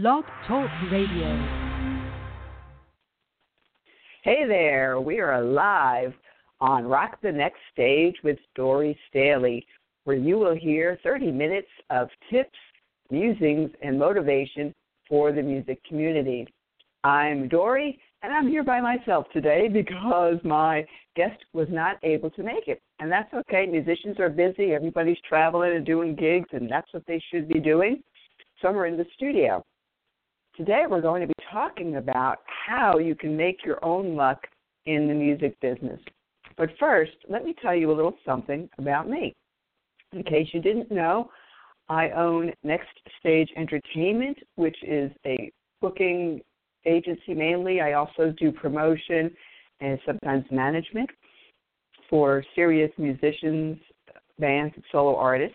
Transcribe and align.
Blog 0.00 0.24
Talk 0.46 0.70
Radio. 0.92 1.26
Hey 4.22 4.44
there, 4.46 5.00
we 5.00 5.18
are 5.18 5.42
live 5.42 6.12
on 6.60 6.84
Rock 6.86 7.18
the 7.20 7.32
Next 7.32 7.58
Stage 7.72 8.14
with 8.22 8.38
Dori 8.54 8.96
Staehle, 9.10 9.60
where 10.04 10.16
you 10.16 10.38
will 10.38 10.54
hear 10.54 11.00
30 11.02 11.32
minutes 11.32 11.66
of 11.90 12.10
tips, 12.30 12.56
musings, 13.10 13.72
and 13.82 13.98
motivation 13.98 14.72
for 15.08 15.32
the 15.32 15.42
music 15.42 15.82
community. 15.82 16.46
I'm 17.02 17.48
Dori, 17.48 17.98
and 18.22 18.32
I'm 18.32 18.46
here 18.46 18.62
by 18.62 18.80
myself 18.80 19.26
today 19.32 19.66
because 19.72 20.36
my 20.44 20.86
guest 21.16 21.42
was 21.54 21.66
not 21.72 21.96
able 22.04 22.30
to 22.30 22.44
make 22.44 22.68
it. 22.68 22.80
And 23.00 23.10
that's 23.10 23.34
okay. 23.34 23.66
Musicians 23.66 24.20
are 24.20 24.30
busy, 24.30 24.74
everybody's 24.74 25.18
traveling 25.28 25.74
and 25.74 25.84
doing 25.84 26.14
gigs, 26.14 26.50
and 26.52 26.70
that's 26.70 26.94
what 26.94 27.02
they 27.08 27.20
should 27.32 27.48
be 27.48 27.58
doing. 27.58 28.00
Some 28.62 28.76
are 28.76 28.86
in 28.86 28.96
the 28.96 29.06
studio. 29.16 29.64
Today, 30.58 30.86
we're 30.90 31.00
going 31.00 31.20
to 31.20 31.28
be 31.28 31.44
talking 31.52 31.98
about 31.98 32.38
how 32.66 32.98
you 32.98 33.14
can 33.14 33.36
make 33.36 33.64
your 33.64 33.82
own 33.84 34.16
luck 34.16 34.44
in 34.86 35.06
the 35.06 35.14
music 35.14 35.54
business. 35.60 36.00
But 36.56 36.70
first, 36.80 37.12
let 37.28 37.44
me 37.44 37.54
tell 37.62 37.76
you 37.76 37.92
a 37.92 37.94
little 37.94 38.16
something 38.26 38.68
about 38.76 39.08
me. 39.08 39.36
In 40.12 40.24
case 40.24 40.48
you 40.52 40.60
didn't 40.60 40.90
know, 40.90 41.30
I 41.88 42.10
own 42.10 42.52
Next 42.64 42.88
Stage 43.20 43.48
Entertainment, 43.56 44.36
which 44.56 44.76
is 44.82 45.12
a 45.24 45.48
booking 45.80 46.40
agency 46.86 47.34
mainly. 47.34 47.80
I 47.80 47.92
also 47.92 48.34
do 48.36 48.50
promotion 48.50 49.30
and 49.78 49.96
sometimes 50.04 50.44
management 50.50 51.08
for 52.10 52.42
serious 52.56 52.90
musicians, 52.98 53.78
bands, 54.40 54.72
and 54.74 54.84
solo 54.90 55.14
artists. 55.14 55.54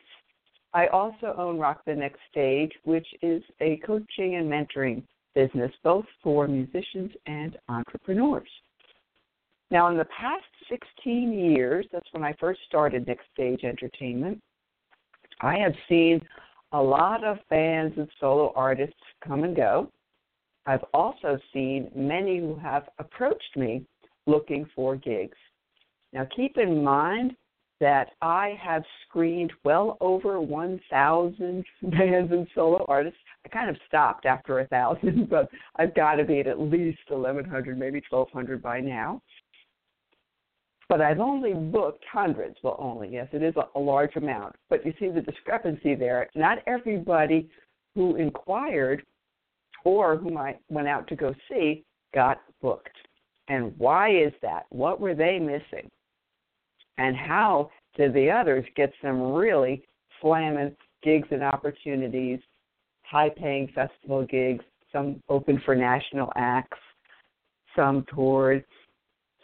I 0.74 0.88
also 0.88 1.36
own 1.38 1.60
Rock 1.60 1.82
the 1.86 1.94
Next 1.94 2.20
Stage, 2.32 2.72
which 2.84 3.08
is 3.22 3.44
a 3.62 3.78
coaching 3.86 4.36
and 4.36 4.50
mentoring 4.50 5.04
business 5.36 5.72
both 5.84 6.06
for 6.22 6.48
musicians 6.48 7.12
and 7.26 7.58
entrepreneurs. 7.70 8.50
Now, 9.72 9.90
in 9.90 9.98
the 9.98 10.06
past 10.06 10.44
16 10.70 11.32
years, 11.34 11.86
that's 11.92 12.08
when 12.12 12.24
I 12.24 12.34
first 12.40 12.60
started 12.68 13.08
Next 13.08 13.26
Stage 13.34 13.64
Entertainment, 13.64 14.42
I 15.42 15.58
have 15.58 15.74
seen 15.90 16.22
a 16.72 16.82
lot 16.82 17.24
of 17.24 17.38
bands 17.50 17.96
and 17.98 18.08
solo 18.20 18.52
artists 18.56 18.96
come 19.26 19.44
and 19.44 19.56
go. 19.56 19.92
I've 20.66 20.84
also 20.94 21.38
seen 21.52 21.92
many 21.96 22.40
who 22.40 22.56
have 22.56 22.88
approached 23.00 23.56
me 23.56 23.86
looking 24.26 24.68
for 24.76 24.96
gigs. 24.96 25.38
Now, 26.14 26.28
keep 26.36 26.58
in 26.58 26.84
mind 26.84 27.36
that 27.84 28.12
I 28.22 28.58
have 28.64 28.82
screened 29.06 29.52
well 29.66 29.98
over 30.00 30.40
1,000 30.40 31.66
bands 31.82 32.32
and 32.32 32.48
solo 32.56 32.86
artists. 32.88 33.20
I 33.46 33.50
kind 33.50 33.70
of 33.70 33.76
stopped 33.90 34.26
after 34.26 34.60
a 34.60 34.68
1,000, 34.70 35.30
but 35.30 35.50
I've 35.76 35.94
got 35.94 36.16
to 36.16 36.24
be 36.24 36.40
at 36.40 36.48
at 36.48 36.62
least 36.62 37.00
1,100, 37.10 37.78
maybe 37.78 38.02
1,200 38.10 38.64
by 38.64 38.80
now. 38.80 39.22
But 40.88 41.02
I've 41.02 41.20
only 41.20 41.54
booked 41.54 42.06
hundreds. 42.10 42.56
Well, 42.64 42.78
only, 42.80 43.10
yes, 43.10 43.28
it 43.34 43.44
is 43.44 43.54
a 43.76 43.80
large 43.80 44.16
amount. 44.16 44.56
But 44.70 44.86
you 44.86 44.94
see 44.98 45.10
the 45.10 45.22
discrepancy 45.22 45.94
there. 45.94 46.30
Not 46.36 46.60
everybody 46.68 47.50
who 47.96 48.16
inquired 48.16 49.04
or 49.84 50.16
whom 50.16 50.38
I 50.38 50.56
went 50.70 50.88
out 50.88 51.06
to 51.10 51.18
go 51.18 51.36
see 51.52 51.84
got 52.14 52.40
booked. 52.62 52.96
And 53.50 53.78
why 53.78 54.10
is 54.10 54.32
that? 54.42 54.68
What 54.70 55.02
were 55.02 55.16
they 55.16 55.38
missing? 55.38 55.92
And 56.98 57.16
how 57.16 57.70
did 57.96 58.14
the 58.14 58.30
others 58.30 58.66
get 58.76 58.92
some 59.02 59.34
really 59.34 59.84
slamming 60.22 60.76
gigs 61.04 61.28
and 61.32 61.44
opportunities, 61.44 62.40
high 63.04 63.30
paying 63.30 63.68
festival 63.74 64.26
gigs, 64.26 64.64
some 64.92 65.22
open 65.30 65.62
for 65.66 65.76
national 65.76 66.32
acts, 66.36 66.78
some 67.76 68.06
toured, 68.14 68.64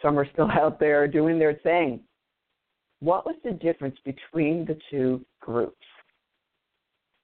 some 0.02 0.18
are 0.18 0.26
still 0.32 0.50
out 0.60 0.80
there 0.80 1.06
doing 1.06 1.38
their 1.38 1.54
thing. 1.54 2.00
What 3.00 3.24
was 3.24 3.36
the 3.44 3.52
difference 3.52 3.96
between 4.04 4.66
the 4.66 4.78
two 4.90 5.24
groups? 5.40 5.76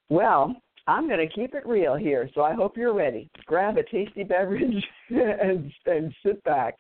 Well, 0.09 0.55
I'm 0.87 1.09
going 1.09 1.27
to 1.27 1.35
keep 1.35 1.55
it 1.55 1.67
real 1.67 1.97
here, 1.97 2.31
so 2.35 2.43
I 2.43 2.55
hope 2.55 2.77
you're 2.77 2.95
ready. 2.95 3.29
Grab 3.45 3.77
a 3.77 3.83
tasty 3.83 4.23
beverage 4.23 4.85
and, 5.11 5.71
and 5.85 6.15
sit 6.25 6.43
back. 6.45 6.79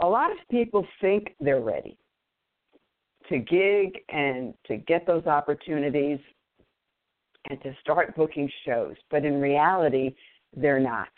A 0.00 0.06
lot 0.06 0.30
of 0.30 0.38
people 0.50 0.86
think 1.00 1.34
they're 1.40 1.60
ready 1.60 1.98
to 3.28 3.38
gig 3.38 4.00
and 4.08 4.54
to 4.66 4.76
get 4.76 5.06
those 5.06 5.26
opportunities 5.26 6.18
and 7.48 7.60
to 7.62 7.74
start 7.80 8.16
booking 8.16 8.50
shows, 8.66 8.96
but 9.10 9.24
in 9.24 9.40
reality, 9.40 10.14
they're 10.54 10.80
not. 10.80 11.08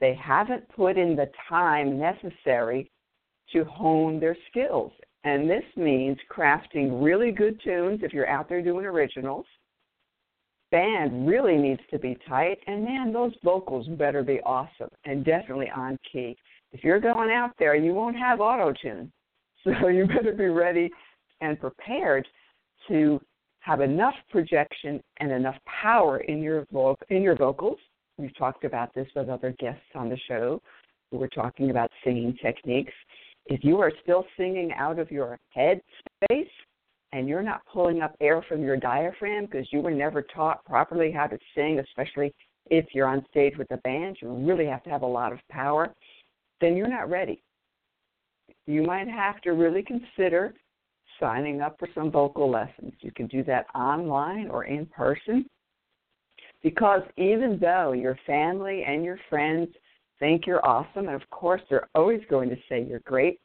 They 0.00 0.14
haven't 0.14 0.68
put 0.68 0.98
in 0.98 1.16
the 1.16 1.30
time 1.48 1.98
necessary 1.98 2.90
to 3.52 3.64
hone 3.64 4.20
their 4.20 4.36
skills. 4.50 4.92
And 5.24 5.48
this 5.48 5.64
means 5.76 6.18
crafting 6.30 7.02
really 7.02 7.30
good 7.30 7.60
tunes 7.62 8.00
if 8.02 8.12
you're 8.12 8.28
out 8.28 8.48
there 8.48 8.62
doing 8.62 8.84
originals 8.84 9.46
band 10.74 11.28
really 11.28 11.56
needs 11.56 11.80
to 11.88 12.00
be 12.00 12.18
tight, 12.28 12.58
and 12.66 12.82
man, 12.82 13.12
those 13.12 13.32
vocals 13.44 13.86
better 13.96 14.24
be 14.24 14.40
awesome 14.40 14.88
and 15.04 15.24
definitely 15.24 15.70
on 15.70 15.96
key. 16.10 16.36
If 16.74 16.82
you're 16.82 17.00
going 17.00 17.30
out 17.30 17.52
there, 17.58 17.76
you 17.76 17.94
won't 17.94 18.16
have 18.16 18.40
auto 18.40 18.74
tune, 18.82 19.10
so 19.64 19.88
you 19.88 20.06
better 20.06 20.32
be 20.32 20.46
ready 20.46 20.90
and 21.40 21.58
prepared 21.58 22.26
to 22.88 23.20
have 23.60 23.80
enough 23.80 24.14
projection 24.30 25.00
and 25.20 25.32
enough 25.32 25.56
power 25.64 26.18
in 26.18 26.42
your 26.42 26.66
vo- 26.70 26.98
in 27.08 27.22
your 27.22 27.36
vocals. 27.36 27.78
We've 28.18 28.36
talked 28.36 28.64
about 28.64 28.92
this 28.92 29.06
with 29.16 29.28
other 29.28 29.54
guests 29.58 29.82
on 29.94 30.08
the 30.08 30.18
show 30.28 30.60
who 31.10 31.18
were 31.18 31.28
talking 31.28 31.70
about 31.70 31.90
singing 32.04 32.36
techniques. 32.42 32.92
If 33.46 33.64
you 33.64 33.78
are 33.80 33.92
still 34.02 34.24
singing 34.36 34.72
out 34.72 34.98
of 34.98 35.10
your 35.10 35.38
head 35.50 35.80
space, 36.24 36.48
and 37.12 37.28
you're 37.28 37.42
not 37.42 37.62
pulling 37.72 38.02
up 38.02 38.16
air 38.20 38.44
from 38.48 38.62
your 38.62 38.76
diaphragm 38.76 39.46
because 39.46 39.68
you 39.70 39.80
were 39.80 39.92
never 39.92 40.20
taught 40.20 40.64
properly 40.64 41.12
how 41.12 41.28
to 41.28 41.38
sing, 41.54 41.78
especially 41.78 42.34
if 42.70 42.86
you're 42.92 43.06
on 43.06 43.24
stage 43.30 43.56
with 43.56 43.70
a 43.70 43.76
band, 43.78 44.16
you 44.20 44.34
really 44.34 44.66
have 44.66 44.82
to 44.82 44.90
have 44.90 45.02
a 45.02 45.06
lot 45.06 45.32
of 45.32 45.38
power, 45.48 45.94
then 46.60 46.76
you're 46.76 46.88
not 46.88 47.10
ready. 47.10 47.42
You 48.66 48.82
might 48.82 49.08
have 49.08 49.40
to 49.42 49.50
really 49.50 49.82
consider 49.82 50.54
signing 51.20 51.60
up 51.60 51.78
for 51.78 51.88
some 51.94 52.10
vocal 52.10 52.50
lessons. 52.50 52.92
You 53.00 53.12
can 53.12 53.26
do 53.26 53.44
that 53.44 53.66
online 53.74 54.48
or 54.48 54.64
in 54.64 54.86
person. 54.86 55.46
Because 56.62 57.02
even 57.16 57.58
though 57.60 57.92
your 57.92 58.18
family 58.26 58.84
and 58.86 59.04
your 59.04 59.18
friends 59.28 59.68
think 60.18 60.46
you're 60.46 60.64
awesome, 60.66 61.08
and 61.08 61.20
of 61.20 61.28
course 61.30 61.60
they're 61.68 61.88
always 61.94 62.22
going 62.30 62.48
to 62.48 62.56
say 62.68 62.82
you're 62.82 63.00
great, 63.00 63.38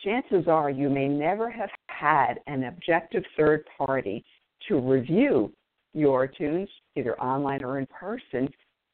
chances 0.00 0.48
are 0.48 0.70
you 0.70 0.90
may 0.90 1.08
never 1.08 1.50
have 1.50 1.70
had 1.88 2.34
an 2.46 2.64
objective 2.64 3.22
third 3.36 3.64
party 3.78 4.24
to 4.68 4.80
review 4.80 5.52
your 5.94 6.26
tunes, 6.26 6.68
either 6.96 7.18
online 7.20 7.64
or 7.64 7.78
in 7.78 7.86
person, 7.86 8.48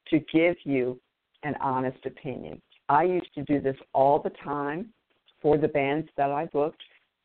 to 0.08 0.18
give 0.32 0.56
you 0.64 1.00
an 1.42 1.54
honest 1.60 2.04
opinion. 2.04 2.60
I 2.88 3.04
used 3.04 3.32
to 3.34 3.44
do 3.44 3.60
this 3.60 3.76
all 3.94 4.18
the 4.18 4.32
time 4.44 4.92
for 5.40 5.58
the 5.58 5.68
bands 5.68 6.08
that 6.16 6.30
I 6.30 6.46
booked. 6.46 6.82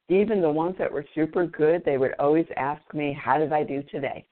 Even 0.10 0.42
the 0.42 0.50
ones 0.50 0.76
that 0.80 0.92
were 0.92 1.06
super 1.14 1.46
good, 1.46 1.84
they 1.84 1.98
would 1.98 2.14
always 2.20 2.48
ask 2.56 2.82
me, 2.94 3.18
How 3.20 3.38
did 3.38 3.52
I 3.52 3.64
do 3.64 3.84
today? 3.84 4.26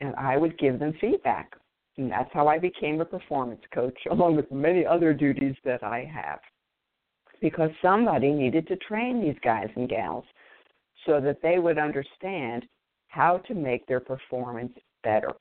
And 0.00 0.14
I 0.16 0.36
would 0.36 0.58
give 0.58 0.78
them 0.78 0.92
feedback. 1.00 1.52
And 1.96 2.10
that's 2.10 2.30
how 2.32 2.48
I 2.48 2.58
became 2.58 3.00
a 3.00 3.04
performance 3.04 3.62
coach, 3.72 3.98
along 4.10 4.36
with 4.36 4.50
many 4.50 4.84
other 4.84 5.14
duties 5.14 5.54
that 5.64 5.82
I 5.82 6.10
have 6.12 6.40
because 7.44 7.70
somebody 7.82 8.30
needed 8.30 8.66
to 8.66 8.76
train 8.76 9.20
these 9.20 9.38
guys 9.44 9.68
and 9.76 9.86
gals 9.86 10.24
so 11.04 11.20
that 11.20 11.42
they 11.42 11.58
would 11.58 11.78
understand 11.78 12.64
how 13.08 13.36
to 13.36 13.54
make 13.54 13.86
their 13.86 14.00
performance 14.00 14.72
better. 15.02 15.32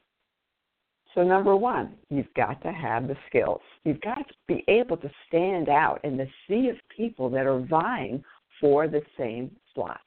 So, 1.16 1.24
number 1.24 1.56
one, 1.56 1.94
you've 2.10 2.34
got 2.36 2.62
to 2.64 2.72
have 2.72 3.08
the 3.08 3.16
skills. 3.28 3.62
You've 3.84 4.02
got 4.02 4.28
to 4.28 4.34
be 4.48 4.64
able 4.68 4.98
to 4.98 5.12
stand 5.28 5.70
out 5.70 6.00
in 6.04 6.18
the 6.18 6.28
sea 6.48 6.70
of 6.70 6.78
people 6.96 7.30
that 7.30 7.46
are 7.46 7.60
vying 7.60 8.24
for 8.60 8.88
the 8.88 9.02
same 9.18 9.52
slots. 9.76 10.00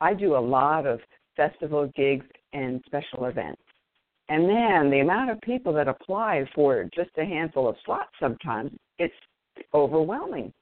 I 0.00 0.14
do 0.14 0.36
a 0.36 0.38
lot 0.38 0.86
of 0.86 1.00
festival 1.36 1.90
gigs 1.94 2.26
and 2.52 2.82
special 2.86 3.26
events. 3.26 3.62
And 4.28 4.46
man, 4.46 4.90
the 4.90 5.00
amount 5.00 5.30
of 5.30 5.40
people 5.42 5.72
that 5.74 5.86
apply 5.86 6.48
for 6.54 6.88
just 6.94 7.10
a 7.18 7.24
handful 7.24 7.68
of 7.68 7.76
slots 7.84 8.10
sometimes, 8.18 8.72
it's 8.98 9.14
overwhelming. 9.72 10.52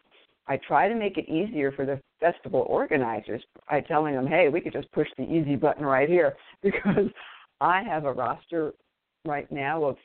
I 0.49 0.59
try 0.67 0.89
to 0.89 0.95
make 0.95 1.17
it 1.17 1.29
easier 1.29 1.71
for 1.73 1.87
the 1.87 2.01
festival 2.21 2.67
organizers 2.69 3.43
by 3.71 3.81
telling 3.81 4.15
them, 4.15 4.27
hey, 4.27 4.49
we 4.49 4.61
could 4.61 4.73
just 4.73 4.91
push 4.93 5.09
the 5.17 5.25
easy 5.25 5.55
button 5.55 5.85
right 5.87 6.09
here 6.09 6.35
because 6.63 7.09
I 7.61 7.83
have 7.85 8.05
a 8.05 8.13
roster 8.13 8.73
right 9.25 9.51
now 9.53 9.85
of 9.85 9.97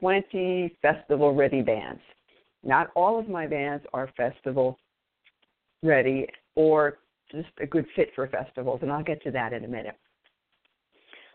20 0.00 0.76
festival 0.82 1.34
ready 1.34 1.62
bands. 1.62 2.00
Not 2.64 2.90
all 2.94 3.18
of 3.18 3.28
my 3.28 3.46
bands 3.46 3.84
are 3.92 4.10
festival 4.16 4.78
ready 5.82 6.26
or 6.54 6.98
just 7.30 7.48
a 7.60 7.66
good 7.66 7.86
fit 7.96 8.10
for 8.14 8.26
festivals, 8.28 8.80
and 8.82 8.92
I'll 8.92 9.02
get 9.02 9.22
to 9.22 9.30
that 9.32 9.52
in 9.52 9.64
a 9.64 9.68
minute. 9.68 9.96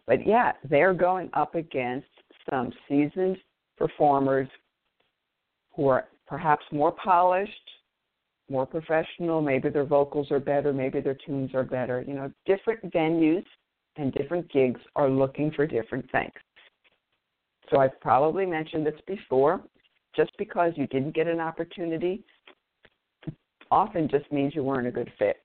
But 0.05 0.25
yeah, 0.25 0.53
they're 0.69 0.93
going 0.93 1.29
up 1.33 1.55
against 1.55 2.07
some 2.49 2.71
seasoned 2.87 3.37
performers 3.77 4.47
who 5.75 5.87
are 5.87 6.05
perhaps 6.27 6.63
more 6.71 6.91
polished, 6.91 7.51
more 8.49 8.65
professional. 8.65 9.41
Maybe 9.41 9.69
their 9.69 9.85
vocals 9.85 10.31
are 10.31 10.39
better, 10.39 10.71
maybe 10.71 11.01
their 11.01 11.17
tunes 11.25 11.53
are 11.53 11.63
better. 11.63 12.03
You 12.07 12.13
know, 12.13 12.31
different 12.45 12.81
venues 12.93 13.45
and 13.97 14.13
different 14.13 14.49
gigs 14.51 14.79
are 14.95 15.09
looking 15.09 15.51
for 15.51 15.67
different 15.67 16.09
things. 16.11 16.31
So 17.69 17.79
I've 17.79 17.99
probably 18.01 18.45
mentioned 18.45 18.85
this 18.85 18.99
before. 19.05 19.61
Just 20.15 20.31
because 20.37 20.73
you 20.75 20.87
didn't 20.87 21.13
get 21.13 21.27
an 21.27 21.39
opportunity 21.39 22.23
often 23.69 24.07
just 24.09 24.31
means 24.31 24.55
you 24.55 24.63
weren't 24.63 24.87
a 24.87 24.91
good 24.91 25.11
fit. 25.19 25.37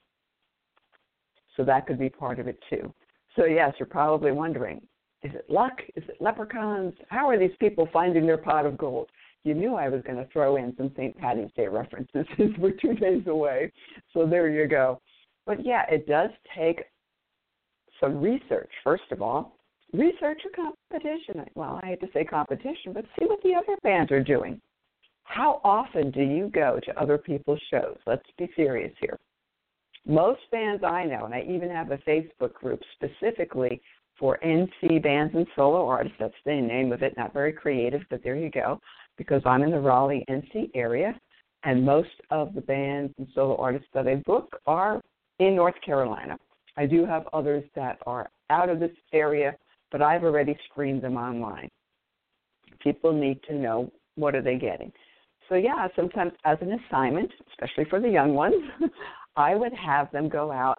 So 1.57 1.65
that 1.65 1.87
could 1.87 1.99
be 1.99 2.09
part 2.09 2.39
of 2.39 2.49
it 2.49 2.59
too. 2.71 2.93
So, 3.37 3.45
yes, 3.45 3.75
you're 3.79 3.87
probably 3.87 4.33
wondering 4.33 4.81
is 5.23 5.33
it 5.35 5.49
luck? 5.49 5.81
Is 5.95 6.03
it 6.09 6.17
leprechauns? 6.21 6.95
How 7.09 7.29
are 7.29 7.39
these 7.39 7.55
people 7.61 7.89
finding 7.93 8.27
their 8.27 8.39
pot 8.39 8.67
of 8.67 8.77
gold? 8.77 9.09
You 9.45 9.55
knew 9.55 9.77
I 9.77 9.89
was 9.89 10.03
going 10.03 10.17
to 10.17 10.27
throw 10.33 10.57
in 10.57 10.75
some 10.77 10.91
St. 10.97 11.17
Patty's 11.17 11.51
Day 11.57 11.69
references 11.69 12.27
we're 12.59 12.73
two 12.73 12.95
days 12.95 13.27
away. 13.27 13.73
So, 14.15 14.27
there 14.27 14.49
you 14.49 14.67
go. 14.67 15.01
But 15.47 15.65
yeah, 15.65 15.85
it 15.89 16.07
does 16.07 16.31
take 16.57 16.83
some 18.01 18.21
research, 18.21 18.71
first 18.83 19.05
of 19.11 19.23
all. 19.23 19.59
Research 19.93 20.41
a 20.47 20.56
competition. 20.56 21.44
Well, 21.55 21.81
I 21.83 21.89
hate 21.89 22.00
to 22.00 22.09
say 22.15 22.25
competition, 22.25 22.93
but 22.93 23.05
see 23.19 23.27
what 23.27 23.43
the 23.43 23.55
other 23.55 23.77
bands 23.83 24.11
are 24.11 24.23
doing. 24.23 24.61
How 25.25 25.61
often 25.65 26.11
do 26.11 26.23
you 26.23 26.50
go 26.53 26.81
to 26.85 27.00
other 27.00 27.19
people's 27.19 27.61
shows? 27.71 27.97
Let's 28.06 28.27
be 28.39 28.50
serious 28.56 28.93
here. 29.00 29.19
Most 30.06 30.41
bands 30.50 30.83
I 30.83 31.05
know, 31.05 31.27
and 31.27 31.35
I 31.35 31.43
even 31.49 31.71
have 31.71 31.91
a 31.91 31.99
Facebook 31.99 32.55
group 32.55 32.81
specifically 32.94 33.81
for 34.19 34.39
NC 34.44 35.03
bands 35.03 35.35
and 35.35 35.47
solo 35.55 35.87
artists. 35.87 36.17
That's 36.19 36.35
the 36.45 36.55
name 36.55 36.93
of 36.93 37.03
it. 37.03 37.17
Not 37.17 37.33
very 37.33 37.53
creative, 37.53 38.03
but 38.11 38.23
there 38.25 38.37
you 38.37 38.50
go. 38.50 38.81
Because 39.17 39.43
I'm 39.45 39.62
in 39.62 39.71
the 39.71 39.81
Raleigh, 39.81 40.25
NC 40.29 40.71
area, 40.75 41.19
and 41.65 41.85
most 41.85 42.11
of 42.31 42.55
the 42.55 42.61
bands 42.62 43.12
and 43.19 43.29
solo 43.35 43.56
artists 43.56 43.88
that 43.95 44.09
I 44.09 44.17
book 44.27 44.59
are 44.67 45.00
in 45.38 45.55
North 45.55 45.81
Carolina. 45.85 46.38
I 46.77 46.87
do 46.87 47.05
have 47.05 47.29
others 47.33 47.65
that 47.75 47.99
are 48.06 48.29
out 48.50 48.69
of 48.69 48.81
this 48.81 48.91
area, 49.12 49.55
but 49.93 50.03
I've 50.03 50.25
already 50.25 50.56
screened 50.71 51.03
them 51.03 51.17
online. 51.17 51.69
People 52.83 53.12
need 53.12 53.41
to 53.44 53.55
know 53.55 53.93
what 54.17 54.35
are 54.35 54.43
they 54.43 54.56
getting. 54.56 54.91
So 55.49 55.55
yeah, 55.55 55.87
sometimes 55.94 56.33
as 56.44 56.59
an 56.62 56.81
assignment, 56.87 57.31
especially 57.53 57.85
for 57.89 58.00
the 58.00 58.09
young 58.09 58.35
ones, 58.35 58.55
I 59.37 59.55
would 59.55 59.73
have 59.75 60.11
them 60.11 60.29
go 60.29 60.50
out 60.50 60.79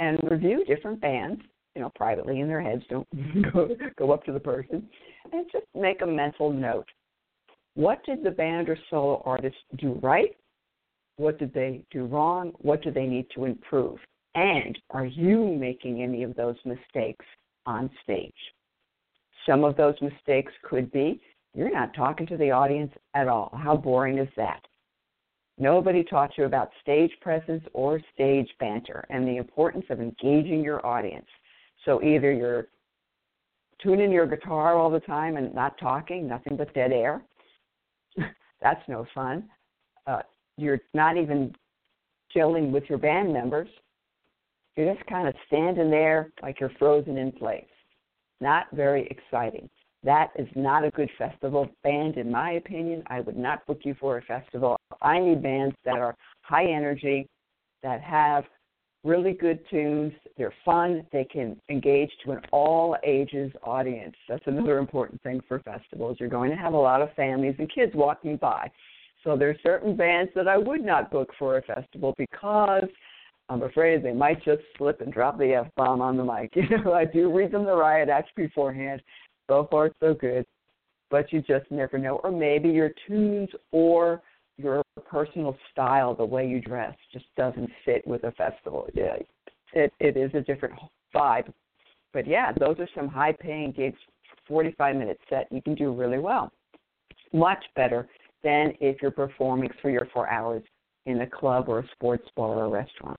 and 0.00 0.18
review 0.30 0.64
different 0.64 1.00
bands, 1.00 1.40
you 1.74 1.82
know, 1.82 1.92
privately 1.94 2.40
in 2.40 2.48
their 2.48 2.60
heads. 2.60 2.82
Don't 2.88 3.06
go, 3.52 3.68
go 3.98 4.12
up 4.12 4.24
to 4.24 4.32
the 4.32 4.40
person, 4.40 4.88
and 5.32 5.46
just 5.52 5.66
make 5.74 6.02
a 6.02 6.06
mental 6.06 6.50
note. 6.50 6.88
What 7.74 8.04
did 8.06 8.24
the 8.24 8.30
band 8.30 8.68
or 8.68 8.78
solo 8.88 9.22
artist 9.24 9.56
do 9.78 9.98
right? 10.02 10.36
What 11.16 11.38
did 11.38 11.52
they 11.52 11.84
do 11.90 12.06
wrong? 12.06 12.52
What 12.58 12.82
do 12.82 12.90
they 12.90 13.06
need 13.06 13.26
to 13.34 13.44
improve? 13.44 13.98
And 14.34 14.76
are 14.90 15.06
you 15.06 15.46
making 15.46 16.02
any 16.02 16.22
of 16.22 16.34
those 16.34 16.56
mistakes 16.64 17.24
on 17.66 17.90
stage? 18.02 18.32
Some 19.46 19.64
of 19.64 19.76
those 19.76 19.94
mistakes 20.00 20.52
could 20.68 20.90
be 20.92 21.20
you're 21.54 21.72
not 21.72 21.94
talking 21.94 22.26
to 22.26 22.36
the 22.36 22.50
audience 22.50 22.92
at 23.14 23.28
all. 23.28 23.56
How 23.62 23.76
boring 23.76 24.18
is 24.18 24.28
that? 24.36 24.60
Nobody 25.56 26.02
taught 26.02 26.36
you 26.36 26.44
about 26.44 26.70
stage 26.82 27.12
presence 27.20 27.62
or 27.72 28.00
stage 28.12 28.48
banter 28.58 29.04
and 29.08 29.26
the 29.26 29.36
importance 29.36 29.84
of 29.88 30.00
engaging 30.00 30.64
your 30.64 30.84
audience. 30.84 31.26
So 31.84 32.02
either 32.02 32.32
you're 32.32 32.66
tuning 33.80 34.10
your 34.10 34.26
guitar 34.26 34.76
all 34.76 34.90
the 34.90 35.00
time 35.00 35.36
and 35.36 35.54
not 35.54 35.78
talking, 35.78 36.26
nothing 36.26 36.56
but 36.56 36.74
dead 36.74 36.90
air. 36.90 37.22
That's 38.60 38.82
no 38.88 39.06
fun. 39.14 39.44
Uh, 40.08 40.22
you're 40.56 40.80
not 40.92 41.16
even 41.16 41.54
chilling 42.32 42.72
with 42.72 42.84
your 42.88 42.98
band 42.98 43.32
members. 43.32 43.68
You're 44.76 44.94
just 44.94 45.06
kind 45.06 45.28
of 45.28 45.34
standing 45.46 45.90
there 45.90 46.30
like 46.42 46.60
you're 46.60 46.72
frozen 46.78 47.16
in 47.16 47.32
place. 47.32 47.64
Not 48.40 48.66
very 48.72 49.06
exciting. 49.06 49.68
That 50.02 50.30
is 50.36 50.48
not 50.54 50.84
a 50.84 50.90
good 50.90 51.10
festival 51.16 51.68
band, 51.82 52.16
in 52.16 52.30
my 52.30 52.52
opinion. 52.52 53.02
I 53.06 53.20
would 53.20 53.38
not 53.38 53.66
book 53.66 53.80
you 53.84 53.94
for 53.98 54.18
a 54.18 54.22
festival. 54.22 54.76
I 55.00 55.18
need 55.18 55.42
bands 55.42 55.74
that 55.84 55.96
are 55.96 56.14
high 56.42 56.66
energy, 56.66 57.26
that 57.82 58.02
have 58.02 58.44
really 59.04 59.32
good 59.32 59.60
tunes. 59.70 60.12
They're 60.36 60.52
fun. 60.64 61.06
They 61.12 61.24
can 61.24 61.58
engage 61.70 62.10
to 62.24 62.32
an 62.32 62.40
all 62.50 62.96
ages 63.04 63.52
audience. 63.62 64.16
That's 64.28 64.46
another 64.46 64.78
important 64.78 65.22
thing 65.22 65.40
for 65.46 65.60
festivals. 65.60 66.16
You're 66.18 66.28
going 66.28 66.50
to 66.50 66.56
have 66.56 66.74
a 66.74 66.78
lot 66.78 67.00
of 67.00 67.12
families 67.14 67.54
and 67.58 67.72
kids 67.72 67.92
walking 67.94 68.36
by. 68.36 68.70
So 69.22 69.36
there's 69.36 69.58
certain 69.62 69.96
bands 69.96 70.30
that 70.34 70.48
I 70.48 70.58
would 70.58 70.84
not 70.84 71.10
book 71.10 71.30
for 71.38 71.56
a 71.56 71.62
festival 71.62 72.14
because 72.18 72.88
I'm 73.48 73.62
afraid 73.62 74.02
they 74.02 74.12
might 74.12 74.42
just 74.44 74.62
slip 74.78 75.00
and 75.00 75.12
drop 75.12 75.38
the 75.38 75.54
F 75.54 75.66
bomb 75.76 76.00
on 76.00 76.16
the 76.16 76.24
mic. 76.24 76.52
You 76.56 76.82
know, 76.82 76.92
I 76.92 77.04
do 77.04 77.32
read 77.32 77.52
them 77.52 77.64
the 77.64 77.76
riot 77.76 78.08
act 78.08 78.34
beforehand, 78.36 79.02
so 79.48 79.68
far 79.70 79.90
so 80.00 80.14
good, 80.14 80.46
but 81.10 81.32
you 81.32 81.42
just 81.42 81.70
never 81.70 81.98
know. 81.98 82.20
Or 82.24 82.30
maybe 82.30 82.70
your 82.70 82.90
tunes 83.06 83.50
or 83.70 84.22
your 84.56 84.82
personal 85.10 85.56
style, 85.72 86.14
the 86.14 86.24
way 86.24 86.46
you 86.46 86.60
dress, 86.60 86.94
just 87.12 87.26
doesn't 87.36 87.70
fit 87.84 88.06
with 88.06 88.24
a 88.24 88.32
festival. 88.32 88.88
Yeah, 88.94 89.16
it 89.74 89.92
it 90.00 90.16
is 90.16 90.30
a 90.34 90.40
different 90.40 90.74
vibe. 91.14 91.52
But 92.12 92.26
yeah, 92.26 92.52
those 92.52 92.78
are 92.78 92.88
some 92.94 93.08
high 93.08 93.32
paying 93.32 93.72
gigs. 93.72 93.98
45 94.48 94.96
minute 94.96 95.18
set, 95.28 95.48
you 95.50 95.62
can 95.62 95.74
do 95.74 95.92
really 95.92 96.18
well. 96.18 96.52
Much 97.32 97.64
better 97.74 98.08
than 98.42 98.74
if 98.80 99.00
you're 99.00 99.10
performing 99.10 99.70
three 99.80 99.96
or 99.96 100.06
four 100.12 100.28
hours 100.28 100.62
in 101.06 101.22
a 101.22 101.26
club 101.26 101.68
or 101.68 101.80
a 101.80 101.88
sports 101.92 102.28
bar 102.36 102.56
or 102.56 102.64
a 102.64 102.68
restaurant. 102.68 103.18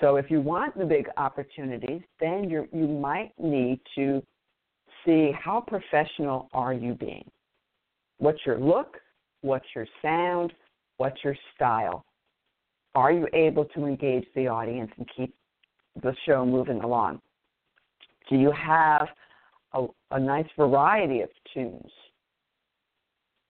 So 0.00 0.16
if 0.16 0.30
you 0.30 0.40
want 0.40 0.78
the 0.78 0.84
big 0.84 1.08
opportunities, 1.16 2.02
then 2.20 2.48
you 2.48 2.68
you 2.72 2.86
might 2.86 3.32
need 3.38 3.80
to 3.96 4.22
see 5.04 5.32
how 5.32 5.60
professional 5.60 6.48
are 6.52 6.72
you 6.72 6.94
being? 6.94 7.28
What's 8.18 8.38
your 8.44 8.58
look? 8.58 8.96
What's 9.40 9.66
your 9.74 9.86
sound? 10.02 10.52
What's 10.96 11.22
your 11.22 11.36
style? 11.54 12.04
Are 12.94 13.12
you 13.12 13.28
able 13.32 13.64
to 13.66 13.86
engage 13.86 14.26
the 14.34 14.48
audience 14.48 14.90
and 14.96 15.08
keep 15.16 15.34
the 16.02 16.14
show 16.26 16.44
moving 16.44 16.80
along? 16.80 17.20
Do 18.28 18.36
you 18.36 18.52
have 18.52 19.08
a, 19.72 19.86
a 20.10 20.18
nice 20.18 20.48
variety 20.56 21.20
of 21.20 21.28
tunes? 21.54 21.90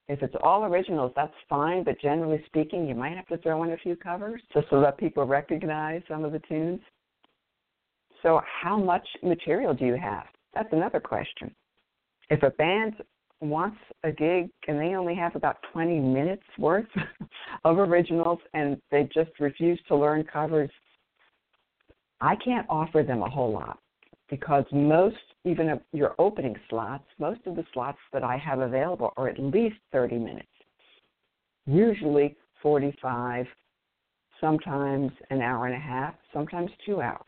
If 0.08 0.22
it's 0.22 0.34
all 0.42 0.64
originals, 0.64 1.12
that's 1.14 1.34
fine, 1.48 1.84
but 1.84 2.00
generally 2.00 2.42
speaking, 2.46 2.88
you 2.88 2.94
might 2.94 3.16
have 3.16 3.26
to 3.26 3.36
throw 3.38 3.62
in 3.64 3.72
a 3.72 3.76
few 3.76 3.94
covers 3.94 4.40
just 4.54 4.68
so 4.70 4.80
that 4.80 4.96
people 4.96 5.24
recognize 5.24 6.02
some 6.08 6.24
of 6.24 6.32
the 6.32 6.38
tunes. 6.40 6.80
So, 8.22 8.40
how 8.62 8.78
much 8.78 9.06
material 9.22 9.74
do 9.74 9.84
you 9.84 9.96
have? 9.96 10.24
That's 10.54 10.72
another 10.72 10.98
question. 10.98 11.54
If 12.30 12.42
a 12.42 12.50
band 12.50 12.94
wants 13.40 13.76
a 14.02 14.10
gig 14.10 14.50
and 14.66 14.78
they 14.80 14.94
only 14.94 15.14
have 15.14 15.36
about 15.36 15.58
20 15.72 16.00
minutes 16.00 16.42
worth 16.58 16.88
of 17.64 17.78
originals 17.78 18.40
and 18.54 18.80
they 18.90 19.08
just 19.14 19.30
refuse 19.38 19.80
to 19.88 19.96
learn 19.96 20.24
covers, 20.24 20.70
I 22.20 22.34
can't 22.36 22.66
offer 22.68 23.02
them 23.02 23.22
a 23.22 23.30
whole 23.30 23.52
lot 23.52 23.78
because 24.28 24.64
most, 24.72 25.16
even 25.44 25.80
your 25.92 26.14
opening 26.18 26.56
slots, 26.68 27.04
most 27.18 27.40
of 27.46 27.56
the 27.56 27.64
slots 27.72 27.98
that 28.12 28.24
I 28.24 28.36
have 28.36 28.60
available 28.60 29.12
are 29.16 29.28
at 29.28 29.38
least 29.38 29.76
30 29.92 30.18
minutes, 30.18 30.48
usually 31.66 32.36
45, 32.62 33.46
sometimes 34.40 35.12
an 35.30 35.40
hour 35.40 35.66
and 35.66 35.74
a 35.74 35.78
half, 35.78 36.14
sometimes 36.32 36.70
two 36.84 37.00
hours. 37.00 37.24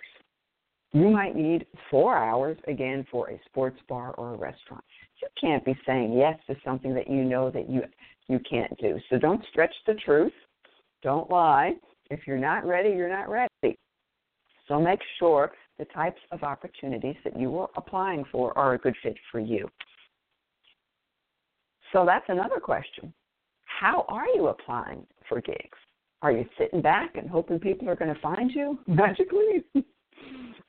You 0.92 1.08
might 1.08 1.36
need 1.36 1.66
four 1.88 2.16
hours 2.16 2.58
again 2.66 3.06
for 3.10 3.30
a 3.30 3.40
sports 3.46 3.78
bar 3.88 4.12
or 4.18 4.34
a 4.34 4.36
restaurant. 4.36 4.82
You 5.22 5.28
can't 5.40 5.64
be 5.64 5.78
saying 5.86 6.16
yes 6.16 6.36
to 6.48 6.56
something 6.64 6.94
that 6.94 7.08
you 7.08 7.22
know 7.24 7.50
that 7.50 7.70
you 7.70 7.82
you 8.26 8.40
can't 8.48 8.76
do. 8.78 8.98
So 9.08 9.18
don't 9.18 9.44
stretch 9.50 9.74
the 9.86 9.94
truth. 9.94 10.32
Don't 11.02 11.30
lie. 11.30 11.74
If 12.10 12.26
you're 12.26 12.38
not 12.38 12.64
ready, 12.66 12.90
you're 12.90 13.08
not 13.08 13.28
ready. 13.28 13.76
So 14.66 14.80
make 14.80 15.00
sure 15.18 15.52
the 15.80 15.86
types 15.86 16.20
of 16.30 16.42
opportunities 16.42 17.16
that 17.24 17.40
you 17.40 17.58
are 17.58 17.70
applying 17.74 18.22
for 18.30 18.56
are 18.56 18.74
a 18.74 18.78
good 18.78 18.94
fit 19.02 19.16
for 19.32 19.40
you. 19.40 19.66
So 21.92 22.04
that's 22.04 22.26
another 22.28 22.60
question. 22.60 23.12
How 23.64 24.04
are 24.08 24.26
you 24.34 24.48
applying 24.48 25.06
for 25.26 25.40
gigs? 25.40 25.78
Are 26.20 26.32
you 26.32 26.44
sitting 26.58 26.82
back 26.82 27.16
and 27.16 27.30
hoping 27.30 27.58
people 27.58 27.88
are 27.88 27.96
going 27.96 28.14
to 28.14 28.20
find 28.20 28.50
you 28.50 28.78
magically? 28.86 29.64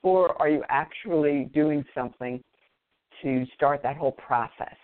or 0.02 0.40
are 0.40 0.48
you 0.48 0.64
actually 0.70 1.50
doing 1.52 1.84
something 1.94 2.42
to 3.20 3.44
start 3.54 3.82
that 3.82 3.98
whole 3.98 4.12
process? 4.12 4.76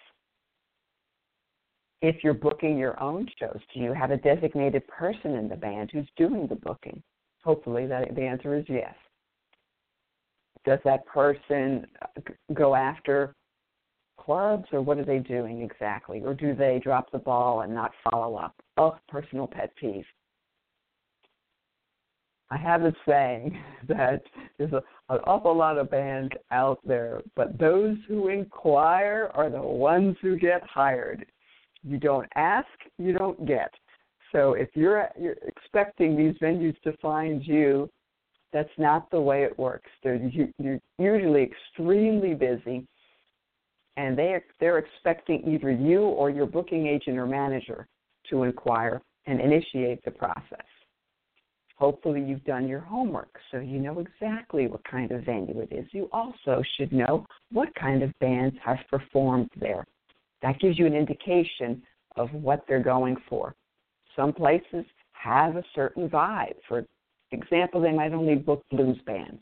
If 2.03 2.23
you're 2.23 2.35
booking 2.35 2.77
your 2.77 3.03
own 3.03 3.27
shows, 3.41 3.59
do 3.73 3.81
you 3.81 3.95
have 3.95 4.11
a 4.11 4.19
designated 4.19 4.87
person 4.89 5.37
in 5.37 5.49
the 5.49 5.57
band 5.57 5.89
who's 5.91 6.07
doing 6.19 6.47
the 6.47 6.55
booking? 6.55 7.03
Hopefully, 7.43 7.87
that 7.87 8.15
the 8.15 8.23
answer 8.23 8.55
is 8.55 8.67
yes. 8.69 8.95
Does 10.69 10.81
that 10.85 11.07
person 11.07 11.87
go 12.53 12.75
after 12.75 13.35
clubs 14.21 14.67
or 14.71 14.83
what 14.83 14.99
are 14.99 15.05
they 15.05 15.19
doing 15.19 15.63
exactly? 15.63 16.21
Or 16.23 16.35
do 16.35 16.55
they 16.55 16.79
drop 16.85 17.11
the 17.11 17.17
ball 17.17 17.63
and 17.63 17.75
not 17.75 17.93
follow 18.05 18.37
up? 18.37 18.55
Oh, 18.77 18.95
personal 19.09 19.47
pet 19.47 19.73
peeve. 19.81 20.05
I 22.51 22.59
have 22.59 22.83
a 22.83 22.93
saying 23.07 23.59
that 23.89 24.21
there's 24.59 24.75
a, 24.75 24.83
an 25.09 25.21
awful 25.25 25.57
lot 25.57 25.79
of 25.79 25.91
bands 25.91 26.33
out 26.51 26.81
there, 26.85 27.23
but 27.35 27.59
those 27.59 27.97
who 28.07 28.29
inquire 28.29 29.31
are 29.33 29.49
the 29.49 29.63
ones 29.63 30.19
who 30.21 30.37
get 30.37 30.63
hired. 30.65 31.25
You 31.83 31.97
don't 31.97 32.29
ask, 32.35 32.69
you 32.99 33.15
don't 33.15 33.47
get. 33.47 33.73
So 34.33 34.53
if 34.53 34.69
you're 34.75 35.09
you're 35.19 35.37
expecting 35.47 36.15
these 36.15 36.35
venues 36.43 36.79
to 36.83 36.95
find 36.99 37.43
you, 37.43 37.89
that's 38.53 38.71
not 38.79 39.11
the 39.11 39.21
way 39.21 39.43
it 39.43 39.59
works. 39.59 39.91
They're 40.03 40.17
you're 40.59 40.81
usually 40.99 41.43
extremely 41.43 42.35
busy, 42.35 42.87
and 43.97 44.17
they 44.19 44.41
they're 44.61 44.79
expecting 44.79 45.47
either 45.47 45.71
you 45.71 46.01
or 46.01 46.31
your 46.31 46.47
booking 46.47 46.87
agent 46.87 47.19
or 47.19 47.27
manager 47.27 47.87
to 48.31 48.45
inquire 48.45 49.01
and 49.27 49.41
initiate 49.41 50.05
the 50.05 50.11
process. 50.11 50.67
Hopefully, 51.77 52.23
you've 52.23 52.45
done 52.45 52.67
your 52.67 52.81
homework 52.81 53.39
so 53.51 53.59
you 53.59 53.79
know 53.79 54.01
exactly 54.01 54.67
what 54.67 54.83
kind 54.85 55.13
of 55.13 55.25
venue 55.25 55.61
it 55.61 55.73
is. 55.73 55.87
You 55.93 56.09
also 56.13 56.63
should 56.77 56.93
know 56.93 57.25
what 57.53 57.73
kind 57.77 58.03
of 58.03 58.19
bands 58.19 58.57
have 58.65 58.79
performed 58.91 59.51
there. 59.61 59.87
That 60.43 60.59
gives 60.59 60.79
you 60.79 60.87
an 60.87 60.95
indication 60.95 61.83
of 62.17 62.33
what 62.33 62.65
they're 62.67 62.83
going 62.83 63.17
for. 63.29 63.55
Some 64.17 64.33
places 64.33 64.85
have 65.13 65.57
a 65.57 65.65
certain 65.75 66.09
vibe. 66.09 66.55
For 66.67 66.85
example, 67.33 67.81
they 67.81 67.93
might 67.93 68.13
only 68.13 68.35
book 68.35 68.65
blues 68.71 68.99
bands. 69.07 69.41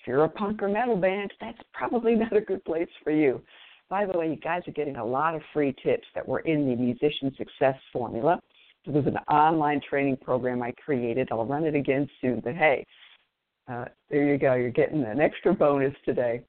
If 0.00 0.06
you're 0.06 0.24
a 0.24 0.28
punk 0.28 0.62
or 0.62 0.68
metal 0.68 0.96
band, 0.96 1.32
that's 1.40 1.58
probably 1.72 2.14
not 2.16 2.36
a 2.36 2.40
good 2.40 2.64
place 2.64 2.88
for 3.04 3.12
you. 3.12 3.40
By 3.88 4.06
the 4.06 4.18
way, 4.18 4.30
you 4.30 4.36
guys 4.36 4.62
are 4.66 4.72
getting 4.72 4.96
a 4.96 5.04
lot 5.04 5.34
of 5.34 5.42
free 5.52 5.74
tips 5.82 6.06
that 6.14 6.26
were 6.26 6.40
in 6.40 6.68
the 6.68 6.76
Musician 6.76 7.34
Success 7.36 7.76
Formula. 7.92 8.40
It 8.86 8.92
was 8.92 9.06
an 9.06 9.18
online 9.32 9.80
training 9.88 10.16
program 10.16 10.62
I 10.62 10.72
created. 10.72 11.28
I'll 11.30 11.44
run 11.44 11.64
it 11.64 11.74
again 11.74 12.08
soon. 12.20 12.40
But 12.40 12.54
hey, 12.54 12.84
uh, 13.70 13.84
there 14.10 14.24
you 14.24 14.38
go. 14.38 14.54
You're 14.54 14.70
getting 14.70 15.04
an 15.04 15.20
extra 15.20 15.54
bonus 15.54 15.94
today 16.04 16.42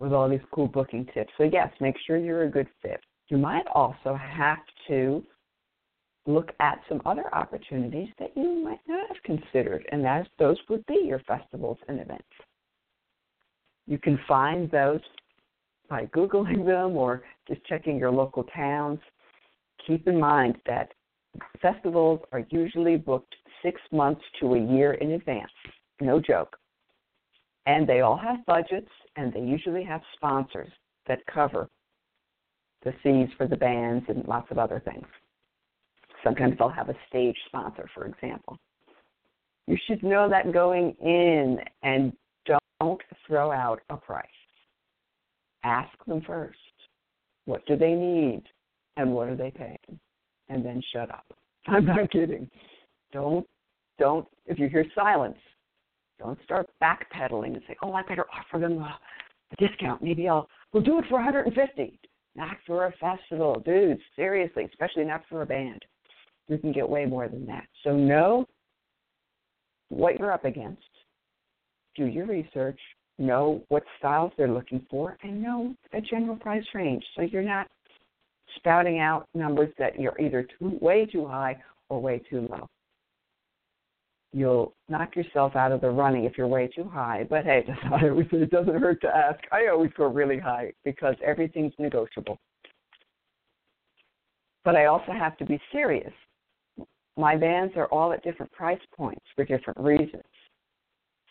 with 0.00 0.12
all 0.12 0.28
these 0.28 0.40
cool 0.52 0.68
booking 0.68 1.06
tips. 1.12 1.32
So, 1.38 1.44
yes, 1.44 1.70
make 1.80 1.96
sure 2.06 2.16
you're 2.16 2.44
a 2.44 2.50
good 2.50 2.68
fit. 2.82 3.00
You 3.28 3.36
might 3.36 3.66
also 3.74 4.14
have 4.14 4.58
to 4.88 5.22
look 6.28 6.52
at 6.60 6.80
some 6.88 7.00
other 7.06 7.34
opportunities 7.34 8.08
that 8.18 8.32
you 8.36 8.62
might 8.62 8.80
not 8.86 9.08
have 9.08 9.22
considered, 9.24 9.84
and 9.90 10.04
that 10.04 10.28
those 10.38 10.58
would 10.68 10.84
be 10.86 11.00
your 11.04 11.20
festivals 11.20 11.78
and 11.88 12.00
events. 12.00 12.24
You 13.86 13.98
can 13.98 14.18
find 14.28 14.70
those 14.70 15.00
by 15.88 16.06
Googling 16.06 16.66
them 16.66 16.96
or 16.96 17.22
just 17.48 17.64
checking 17.64 17.96
your 17.96 18.10
local 18.10 18.44
towns 18.44 19.00
keep 19.86 20.06
in 20.06 20.20
mind 20.20 20.56
that 20.66 20.92
festivals 21.60 22.20
are 22.32 22.44
usually 22.50 22.96
booked 22.96 23.34
six 23.62 23.80
months 23.90 24.22
to 24.40 24.54
a 24.54 24.60
year 24.60 24.94
in 24.94 25.12
advance. 25.12 25.50
No 26.00 26.20
joke. 26.20 26.56
And 27.66 27.88
they 27.88 28.00
all 28.00 28.16
have 28.16 28.44
budgets, 28.46 28.90
and 29.16 29.32
they 29.32 29.40
usually 29.40 29.84
have 29.84 30.00
sponsors 30.14 30.70
that 31.06 31.26
cover 31.26 31.68
the 32.84 32.92
fees 33.02 33.28
for 33.36 33.46
the 33.46 33.56
bands 33.56 34.04
and 34.08 34.24
lots 34.26 34.50
of 34.50 34.58
other 34.58 34.80
things. 34.84 35.06
Sometimes 36.24 36.56
they'll 36.58 36.68
have 36.68 36.88
a 36.88 36.96
stage 37.08 37.36
sponsor, 37.46 37.88
for 37.94 38.06
example. 38.06 38.58
You 39.66 39.76
should 39.86 40.02
know 40.02 40.28
that 40.28 40.52
going 40.52 40.94
in 41.00 41.58
and 41.82 42.12
don't 42.80 43.00
throw 43.26 43.50
out 43.50 43.80
a 43.90 43.96
price. 43.96 44.26
Ask 45.64 45.90
them 46.06 46.22
first. 46.26 46.58
What 47.44 47.66
do 47.66 47.76
they 47.76 47.92
need? 47.92 48.42
and 48.98 49.14
what 49.14 49.28
are 49.28 49.36
they 49.36 49.50
paying? 49.50 49.78
And 50.50 50.64
then 50.64 50.82
shut 50.92 51.10
up. 51.10 51.24
I'm 51.66 51.86
not 51.86 52.10
kidding. 52.10 52.50
Don't 53.12 53.46
don't 53.98 54.26
if 54.46 54.58
you 54.58 54.68
hear 54.68 54.84
silence, 54.94 55.38
don't 56.18 56.38
start 56.44 56.68
backpedaling 56.82 57.54
and 57.54 57.62
say, 57.66 57.76
"Oh, 57.82 57.92
I 57.92 58.02
better 58.02 58.26
offer 58.32 58.60
them 58.60 58.78
a, 58.78 58.98
a 59.52 59.66
discount. 59.66 60.02
Maybe 60.02 60.28
I'll 60.28 60.48
we'll 60.72 60.82
do 60.82 60.98
it 60.98 61.06
for 61.08 61.14
150." 61.14 61.98
Not 62.36 62.56
for 62.66 62.86
a 62.86 62.92
festival, 63.00 63.60
dudes. 63.64 64.00
Seriously, 64.14 64.64
especially 64.64 65.04
not 65.04 65.22
for 65.28 65.42
a 65.42 65.46
band. 65.46 65.84
You 66.48 66.58
can 66.58 66.72
get 66.72 66.88
way 66.88 67.04
more 67.04 67.28
than 67.28 67.46
that. 67.46 67.66
So 67.84 67.94
know 67.94 68.46
what 69.90 70.18
you're 70.18 70.32
up 70.32 70.44
against. 70.44 70.82
Do 71.94 72.06
your 72.06 72.26
research. 72.26 72.80
Know 73.18 73.62
what 73.68 73.82
styles 73.98 74.32
they're 74.38 74.50
looking 74.52 74.86
for, 74.88 75.16
and 75.22 75.42
know 75.42 75.74
a 75.92 76.00
general 76.00 76.36
price 76.36 76.64
range. 76.72 77.04
So 77.16 77.22
you're 77.22 77.42
not 77.42 77.66
spouting 78.56 79.00
out 79.00 79.26
numbers 79.34 79.72
that 79.78 79.98
you're 79.98 80.18
either 80.20 80.46
too 80.58 80.78
way 80.80 81.04
too 81.04 81.26
high 81.26 81.56
or 81.88 82.00
way 82.00 82.22
too 82.30 82.46
low. 82.48 82.68
You'll 84.32 84.72
knock 84.88 85.16
yourself 85.16 85.56
out 85.56 85.72
of 85.72 85.80
the 85.80 85.90
running 85.90 86.24
if 86.24 86.38
you're 86.38 86.46
way 86.46 86.68
too 86.68 86.84
high. 86.84 87.26
But 87.28 87.44
hey, 87.44 87.64
it 87.66 88.50
doesn't 88.50 88.80
hurt 88.80 89.00
to 89.00 89.08
ask. 89.08 89.40
I 89.50 89.66
always 89.66 89.90
go 89.96 90.06
really 90.06 90.38
high 90.38 90.72
because 90.84 91.16
everything's 91.24 91.72
negotiable. 91.78 92.38
But 94.64 94.76
I 94.76 94.84
also 94.84 95.12
have 95.12 95.36
to 95.38 95.46
be 95.46 95.58
serious. 95.72 96.12
My 97.18 97.36
bands 97.36 97.74
are 97.76 97.86
all 97.86 98.12
at 98.12 98.22
different 98.22 98.52
price 98.52 98.80
points 98.96 99.24
for 99.34 99.44
different 99.44 99.80
reasons. 99.80 100.22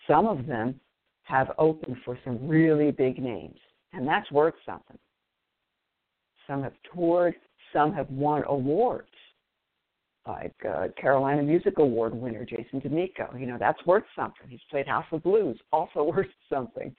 Some 0.05 0.27
of 0.27 0.45
them 0.45 0.79
have 1.23 1.51
opened 1.57 1.95
for 2.03 2.19
some 2.25 2.45
really 2.45 2.91
big 2.91 3.23
names, 3.23 3.57
and 3.93 4.05
that's 4.05 4.29
worth 4.29 4.53
something. 4.65 4.97
Some 6.45 6.61
have 6.63 6.73
toured. 6.93 7.35
Some 7.71 7.93
have 7.93 8.09
won 8.09 8.43
awards, 8.47 9.07
like 10.27 10.55
uh, 10.69 10.87
Carolina 10.99 11.41
Music 11.41 11.79
Award 11.79 12.13
winner 12.13 12.43
Jason 12.45 12.79
D'Amico. 12.79 13.33
You 13.37 13.45
know 13.45 13.57
that's 13.57 13.83
worth 13.85 14.05
something. 14.13 14.47
He's 14.49 14.59
played 14.69 14.87
House 14.87 15.05
of 15.13 15.23
Blues, 15.23 15.57
also 15.71 16.03
worth 16.15 16.27
something. 16.51 16.93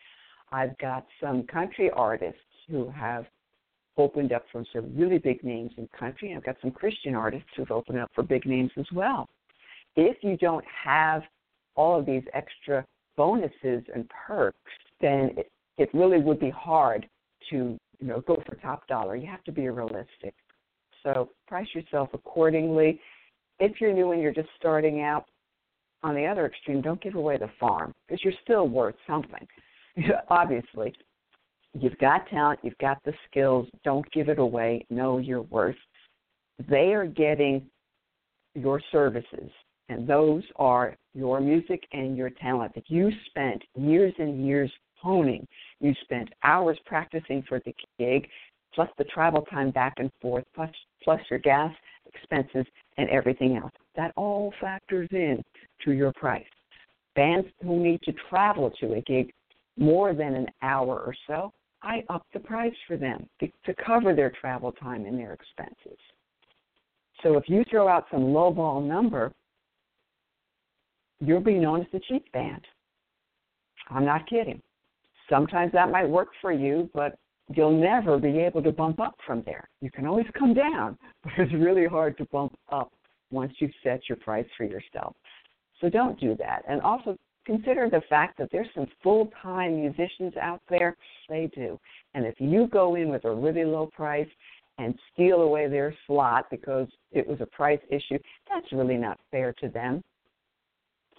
I've 0.50 0.76
got 0.78 1.06
some 1.22 1.42
country 1.42 1.90
artists 1.90 2.40
who 2.70 2.88
have 2.90 3.26
opened 3.98 4.32
up 4.32 4.44
for 4.50 4.64
some 4.72 4.96
really 4.96 5.18
big 5.18 5.42
names 5.44 5.72
in 5.76 5.88
country. 5.98 6.34
I've 6.34 6.44
got 6.44 6.56
some 6.60 6.70
Christian 6.70 7.14
artists 7.14 7.48
who've 7.56 7.70
opened 7.70 7.98
up 7.98 8.10
for 8.14 8.22
big 8.22 8.46
names 8.46 8.70
as 8.76 8.86
well. 8.92 9.28
If 9.96 10.18
you 10.22 10.36
don't 10.36 10.64
have 10.84 11.22
all 11.74 11.98
of 11.98 12.06
these 12.06 12.22
extra 12.34 12.84
bonuses 13.16 13.82
and 13.94 14.08
perks, 14.26 14.58
then 15.00 15.30
it, 15.36 15.50
it 15.76 15.90
really 15.92 16.20
would 16.20 16.40
be 16.40 16.50
hard 16.50 17.08
to 17.50 17.78
you 18.00 18.06
know, 18.06 18.20
go 18.20 18.42
for 18.46 18.54
top 18.56 18.86
dollar. 18.86 19.16
You 19.16 19.26
have 19.26 19.44
to 19.44 19.52
be 19.52 19.68
realistic. 19.68 20.34
So 21.02 21.30
price 21.46 21.68
yourself 21.74 22.10
accordingly. 22.12 23.00
If 23.58 23.80
you're 23.80 23.92
new 23.92 24.12
and 24.12 24.22
you're 24.22 24.32
just 24.32 24.48
starting 24.58 25.02
out, 25.02 25.26
on 26.02 26.14
the 26.14 26.26
other 26.26 26.46
extreme, 26.46 26.80
don't 26.80 27.00
give 27.00 27.16
away 27.16 27.38
the 27.38 27.50
farm 27.58 27.94
because 28.06 28.22
you're 28.22 28.32
still 28.44 28.68
worth 28.68 28.94
something. 29.06 29.46
Obviously, 30.28 30.94
you've 31.74 31.98
got 31.98 32.28
talent, 32.28 32.60
you've 32.62 32.78
got 32.78 32.98
the 33.04 33.12
skills. 33.30 33.66
Don't 33.84 34.10
give 34.12 34.28
it 34.28 34.38
away. 34.38 34.86
Know 34.90 35.18
your 35.18 35.42
worth. 35.42 35.76
They 36.68 36.92
are 36.92 37.06
getting 37.06 37.66
your 38.54 38.80
services, 38.90 39.50
and 39.88 40.06
those 40.06 40.42
are 40.56 40.96
your 41.14 41.40
music 41.40 41.84
and 41.92 42.16
your 42.16 42.30
talent 42.30 42.74
that 42.74 42.90
you 42.90 43.10
spent 43.26 43.62
years 43.76 44.12
and 44.18 44.44
years 44.44 44.70
honing. 45.00 45.46
You 45.80 45.94
spent 46.02 46.28
hours 46.42 46.78
practicing 46.84 47.44
for 47.48 47.60
the 47.64 47.74
gig, 47.98 48.28
plus 48.74 48.88
the 48.98 49.04
travel 49.04 49.42
time 49.42 49.70
back 49.70 49.94
and 49.98 50.10
forth, 50.20 50.44
plus 50.54 50.70
plus 51.04 51.20
your 51.30 51.38
gas 51.38 51.72
expenses 52.06 52.66
and 52.96 53.08
everything 53.10 53.56
else. 53.56 53.72
That 53.96 54.12
all 54.16 54.52
factors 54.60 55.08
in 55.12 55.42
to 55.84 55.92
your 55.92 56.12
price. 56.12 56.44
Bands 57.14 57.48
who 57.62 57.80
need 57.80 58.02
to 58.02 58.12
travel 58.28 58.70
to 58.80 58.94
a 58.94 59.00
gig 59.02 59.32
more 59.76 60.12
than 60.12 60.34
an 60.34 60.46
hour 60.62 60.98
or 60.98 61.14
so, 61.26 61.52
I 61.82 62.04
up 62.08 62.26
the 62.32 62.40
price 62.40 62.74
for 62.86 62.96
them 62.96 63.28
to, 63.40 63.48
to 63.66 63.74
cover 63.84 64.14
their 64.14 64.32
travel 64.40 64.72
time 64.72 65.06
and 65.06 65.18
their 65.18 65.32
expenses. 65.32 65.98
So 67.22 67.36
if 67.36 67.44
you 67.48 67.64
throw 67.70 67.88
out 67.88 68.06
some 68.10 68.22
lowball 68.22 68.84
number, 68.84 69.32
you'll 71.20 71.40
be 71.40 71.54
known 71.54 71.80
as 71.80 71.86
the 71.92 72.00
cheap 72.08 72.30
band. 72.32 72.64
I'm 73.90 74.04
not 74.04 74.28
kidding. 74.28 74.60
Sometimes 75.28 75.72
that 75.72 75.90
might 75.90 76.08
work 76.08 76.28
for 76.40 76.52
you, 76.52 76.90
but 76.94 77.18
you'll 77.54 77.78
never 77.78 78.18
be 78.18 78.38
able 78.38 78.62
to 78.62 78.72
bump 78.72 79.00
up 79.00 79.16
from 79.26 79.42
there. 79.44 79.68
You 79.80 79.90
can 79.90 80.06
always 80.06 80.26
come 80.38 80.54
down, 80.54 80.98
but 81.22 81.32
it's 81.38 81.52
really 81.54 81.86
hard 81.86 82.16
to 82.18 82.24
bump 82.26 82.56
up 82.70 82.92
once 83.30 83.52
you've 83.58 83.70
set 83.82 84.08
your 84.08 84.16
price 84.16 84.46
for 84.56 84.64
yourself. 84.64 85.14
So 85.80 85.88
don't 85.88 86.18
do 86.18 86.34
that. 86.36 86.62
And 86.68 86.80
also 86.82 87.16
consider 87.48 87.88
the 87.88 88.02
fact 88.10 88.36
that 88.36 88.50
there's 88.52 88.68
some 88.74 88.86
full 89.02 89.30
time 89.42 89.80
musicians 89.80 90.34
out 90.40 90.60
there. 90.68 90.94
They 91.30 91.50
do. 91.54 91.80
And 92.12 92.26
if 92.26 92.34
you 92.38 92.68
go 92.70 92.94
in 92.94 93.08
with 93.08 93.24
a 93.24 93.34
really 93.34 93.64
low 93.64 93.86
price 93.86 94.28
and 94.76 94.94
steal 95.12 95.40
away 95.40 95.66
their 95.66 95.94
slot 96.06 96.46
because 96.50 96.86
it 97.10 97.26
was 97.26 97.40
a 97.40 97.46
price 97.46 97.80
issue, 97.88 98.18
that's 98.50 98.70
really 98.70 98.98
not 98.98 99.18
fair 99.30 99.54
to 99.60 99.68
them. 99.68 100.04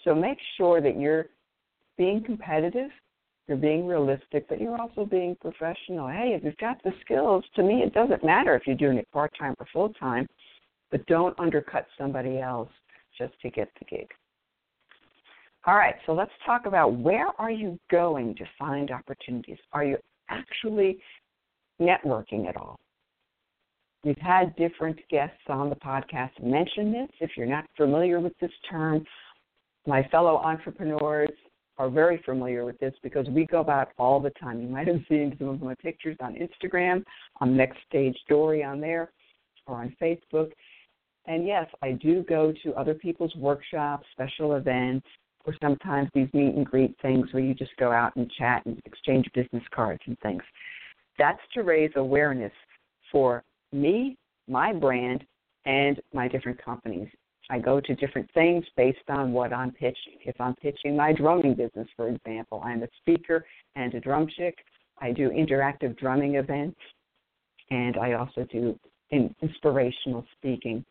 So 0.04 0.14
make 0.14 0.38
sure 0.56 0.82
that 0.82 1.00
you're 1.00 1.26
being 1.98 2.24
competitive, 2.24 2.92
you're 3.48 3.58
being 3.58 3.88
realistic, 3.88 4.48
but 4.48 4.62
you're 4.62 4.80
also 4.80 5.06
being 5.06 5.36
professional. 5.42 6.08
Hey, 6.08 6.36
if 6.38 6.44
you've 6.44 6.58
got 6.58 6.82
the 6.84 6.94
skills, 7.02 7.44
to 7.56 7.64
me, 7.64 7.82
it 7.82 7.94
doesn't 7.94 8.24
matter 8.24 8.56
if 8.56 8.68
you're 8.68 8.78
doing 8.78 9.00
it 9.00 9.12
part 9.12 9.34
time 9.38 9.56
or 9.60 9.66
full 9.74 9.90
time, 9.94 10.28
but 10.92 11.06
don't 11.08 11.38
undercut 11.40 11.88
somebody 11.98 12.40
else 12.40 12.70
just 13.18 13.34
to 13.42 13.50
get 13.50 13.70
the 13.80 13.86
gig. 13.86 14.08
All 15.66 15.76
right, 15.76 15.96
so 16.06 16.14
let's 16.14 16.32
talk 16.46 16.66
about 16.66 16.96
where 16.96 17.28
are 17.38 17.52
you 17.52 17.78
going 17.92 18.34
to 18.36 18.46
find 18.58 18.92
opportunities? 18.92 19.58
Are 19.74 19.84
you 19.84 19.98
actually 20.30 21.00
networking 21.82 22.48
at 22.48 22.56
all? 22.56 22.80
We've 24.06 24.18
had 24.18 24.56
different 24.56 24.98
guests 25.10 25.42
on 25.50 25.70
the 25.70 25.76
podcast 25.76 26.42
mention 26.42 26.94
this. 26.94 27.10
If 27.20 27.32
you're 27.36 27.46
not 27.46 27.66
familiar 27.76 28.22
with 28.22 28.32
this 28.40 28.52
term, 28.70 29.06
my 29.86 30.04
fellow 30.04 30.38
entrepreneurs 30.38 31.30
are 31.78 31.90
very 31.90 32.22
familiar 32.26 32.64
with 32.64 32.80
this 32.80 32.94
because 33.04 33.28
we 33.28 33.46
go 33.46 33.60
about 33.60 33.90
all 33.98 34.22
the 34.22 34.32
time. 34.42 34.62
You 34.62 34.70
might 34.70 34.88
have 34.88 35.02
seen 35.10 35.36
some 35.38 35.50
of 35.50 35.62
my 35.62 35.76
pictures 35.76 36.16
on 36.22 36.36
Instagram, 36.36 37.04
on 37.42 37.58
Next 37.58 37.78
Stage 37.90 38.18
Story 38.24 38.64
on 38.64 38.80
there, 38.80 39.12
or 39.68 39.76
on 39.76 39.96
Facebook. 40.02 40.52
And 41.26 41.46
yes, 41.46 41.68
I 41.82 41.92
do 41.92 42.24
go 42.24 42.54
to 42.64 42.74
other 42.76 42.94
people's 42.94 43.36
workshops, 43.36 44.06
special 44.14 44.56
events, 44.56 45.06
or 45.50 45.56
sometimes 45.64 46.10
these 46.14 46.28
meet 46.32 46.54
and 46.54 46.66
greet 46.66 46.96
things 47.02 47.28
where 47.32 47.42
you 47.42 47.56
just 47.56 47.76
go 47.78 47.92
out 47.92 48.16
and 48.16 48.32
chat 48.38 48.64
and 48.68 48.80
exchange 48.86 49.26
business 49.34 49.64
cards 49.74 50.02
and 50.06 50.18
things. 50.20 50.44
That's 51.18 51.40
to 51.56 51.64
raise 51.64 51.92
awareness 51.96 52.52
for 53.12 53.44
me, 53.72 54.16
my 54.48 54.72
brand, 54.72 55.24
and 55.66 56.00
my 56.14 56.28
different 56.28 56.64
companies. 56.64 57.08
I 57.50 57.58
go 57.58 57.82
to 57.82 57.96
different 57.96 58.30
things 58.36 58.64
based 58.78 59.10
on 59.10 59.34
what 59.34 59.52
I'm 59.52 59.72
pitching. 59.72 60.20
If 60.24 60.40
I'm 60.40 60.54
pitching 60.56 60.96
my 60.96 61.14
drumming 61.14 61.56
business, 61.56 61.88
for 61.96 62.10
example, 62.10 62.62
I'm 62.64 62.84
a 62.84 62.88
speaker 63.02 63.44
and 63.76 63.92
a 63.96 64.00
drum 64.00 64.28
chick. 64.38 64.56
I 65.02 65.12
do 65.12 65.32
interactive 65.32 65.98
drumming 65.98 66.36
events, 66.36 66.78
and 67.72 67.98
I 67.98 68.14
also 68.14 68.46
do 68.52 68.80
inspirational 69.42 70.24
speaking 70.38 70.86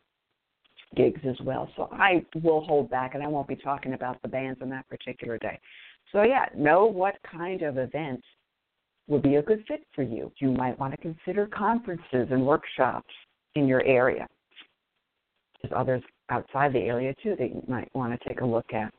gigs 0.97 1.21
as 1.28 1.37
well. 1.45 1.68
So 1.76 1.88
I 1.92 2.25
will 2.42 2.62
hold 2.62 2.90
back, 2.90 3.14
and 3.14 3.23
I 3.23 3.28
won't 3.28 3.49
be 3.49 3.57
talking 3.57 3.95
about 3.95 4.21
the 4.23 4.28
bands 4.28 4.61
on 4.62 4.71
that 4.71 4.88
particular 4.88 5.38
day. 5.38 5.59
So 6.12 6.23
yeah, 6.23 6.47
know 6.57 6.87
what 6.87 7.16
kind 7.30 7.62
of 7.62 7.78
events 7.78 8.26
would 9.09 9.23
be 9.23 9.37
a 9.37 9.42
good 9.42 9.64
fit 9.66 9.80
for 9.95 10.02
you. 10.02 10.33
You 10.38 10.50
might 10.50 10.78
want 10.78 10.92
to 10.92 10.99
consider 10.99 11.47
conferences 11.47 12.28
and 12.30 12.47
workshops 12.47 13.12
in 13.54 13.66
your 13.66 13.85
area. 13.85 14.26
There's 15.62 15.73
others 15.75 16.02
outside 16.30 16.73
the 16.73 16.80
area 16.80 17.14
too 17.23 17.35
that 17.38 17.49
you 17.49 17.62
might 17.66 17.88
want 17.95 18.18
to 18.18 18.28
take 18.28 18.40
a 18.40 18.47
look 18.47 18.73
at. 18.73 18.92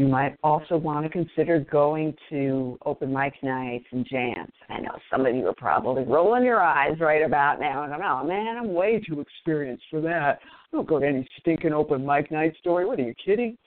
You 0.00 0.08
might 0.08 0.36
also 0.42 0.76
want 0.76 1.04
to 1.04 1.10
consider 1.10 1.60
going 1.60 2.14
to 2.30 2.78
open 2.86 3.12
mic 3.12 3.34
nights 3.42 3.84
and 3.92 4.06
jams. 4.10 4.52
I 4.68 4.80
know 4.80 4.96
some 5.10 5.26
of 5.26 5.34
you 5.34 5.46
are 5.46 5.54
probably 5.54 6.04
rolling 6.04 6.44
your 6.44 6.60
eyes 6.60 6.98
right 7.00 7.22
about 7.22 7.60
now 7.60 7.82
and 7.82 7.92
going, 7.92 8.02
oh 8.02 8.26
man, 8.26 8.56
I'm 8.56 8.72
way 8.72 9.02
too 9.06 9.20
experienced 9.20 9.84
for 9.90 10.00
that. 10.00 10.38
I 10.42 10.76
don't 10.76 10.88
go 10.88 10.98
to 10.98 11.06
any 11.06 11.28
stinking 11.38 11.72
open 11.72 12.06
mic 12.06 12.30
night 12.30 12.54
story. 12.58 12.86
What 12.86 12.98
are 12.98 13.02
you 13.02 13.14
kidding? 13.24 13.58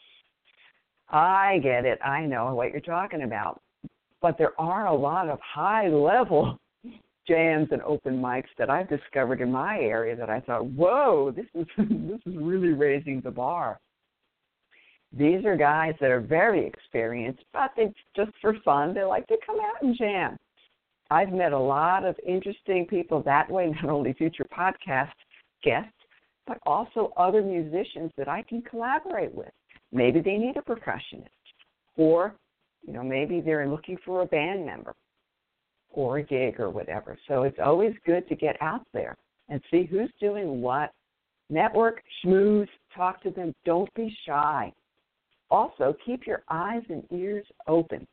I 1.10 1.60
get 1.62 1.86
it. 1.86 2.00
I 2.04 2.25
know 2.25 2.56
what 2.56 2.72
you're 2.72 2.82
talking 2.82 3.24
about 3.24 3.62
but 4.24 4.38
there 4.38 4.60
are 4.60 4.88
a 4.88 4.96
lot 4.96 5.30
of 5.30 5.38
high 5.42 5.90
level 5.90 6.58
jams 7.28 7.68
and 7.72 7.82
open 7.84 8.20
mics 8.20 8.46
that 8.58 8.72
I've 8.72 8.90
discovered 8.90 9.42
in 9.42 9.52
my 9.52 9.78
area 9.78 10.16
that 10.16 10.30
I 10.32 10.40
thought, 10.40 10.66
whoa, 10.66 11.32
this 11.36 11.46
is 11.54 11.68
this 11.78 12.22
is 12.25 12.36
really 12.38 12.70
raising 12.70 13.22
the 13.22 13.30
bar. 13.30 13.80
These 15.15 15.46
are 15.46 15.55
guys 15.55 15.93
that 16.01 16.10
are 16.10 16.20
very 16.20 16.65
experienced, 16.65 17.43
but 17.53 17.72
they 17.77 17.93
just 18.15 18.32
for 18.41 18.55
fun, 18.65 18.93
they 18.93 19.03
like 19.03 19.27
to 19.27 19.38
come 19.46 19.60
out 19.60 19.82
and 19.82 19.96
jam. 19.96 20.38
I've 21.12 21.32
met 21.32 21.53
a 21.53 21.60
lot 21.60 22.03
of 22.03 22.15
interesting 22.25 22.88
people 22.88 23.22
that 23.24 23.50
way, 23.50 23.67
not 23.82 23.91
only 23.91 24.13
future 24.13 24.46
podcast 24.46 25.12
guests, 25.63 25.91
but 26.47 26.58
also 26.65 27.13
other 27.15 27.41
musicians 27.41 28.12
that 28.17 28.28
I 28.28 28.41
can 28.41 28.62
collaborate 28.63 29.34
with. 29.34 29.52
Maybe 29.91 30.19
they 30.19 30.38
need 30.38 30.58
a 30.58 30.62
percussionist, 30.62 31.28
or 31.95 32.36
you 32.86 32.93
know, 32.93 33.04
maybe 33.04 33.39
they're 33.39 33.67
looking 33.67 33.97
for 34.04 34.23
a 34.23 34.26
band 34.26 34.65
member 34.65 34.93
or 35.91 36.17
a 36.17 36.23
gig 36.23 36.60
or 36.60 36.69
whatever. 36.69 37.17
So 37.28 37.43
it's 37.43 37.60
always 37.63 37.93
good 38.06 38.28
to 38.28 38.36
get 38.36 38.60
out 38.62 38.86
there 38.93 39.15
and 39.47 39.62
see 39.69 39.86
who's 39.86 40.12
doing 40.19 40.62
what. 40.62 40.91
Network, 41.49 42.02
schmooze, 42.26 42.67
talk 42.95 43.21
to 43.23 43.30
them. 43.30 43.54
Don't 43.63 43.93
be 43.93 44.15
shy. 44.26 44.73
Also, 45.54 45.96
keep 46.04 46.26
your 46.26 46.42
eyes 46.50 46.82
and 46.89 47.04
ears 47.12 47.46
open. 47.68 48.08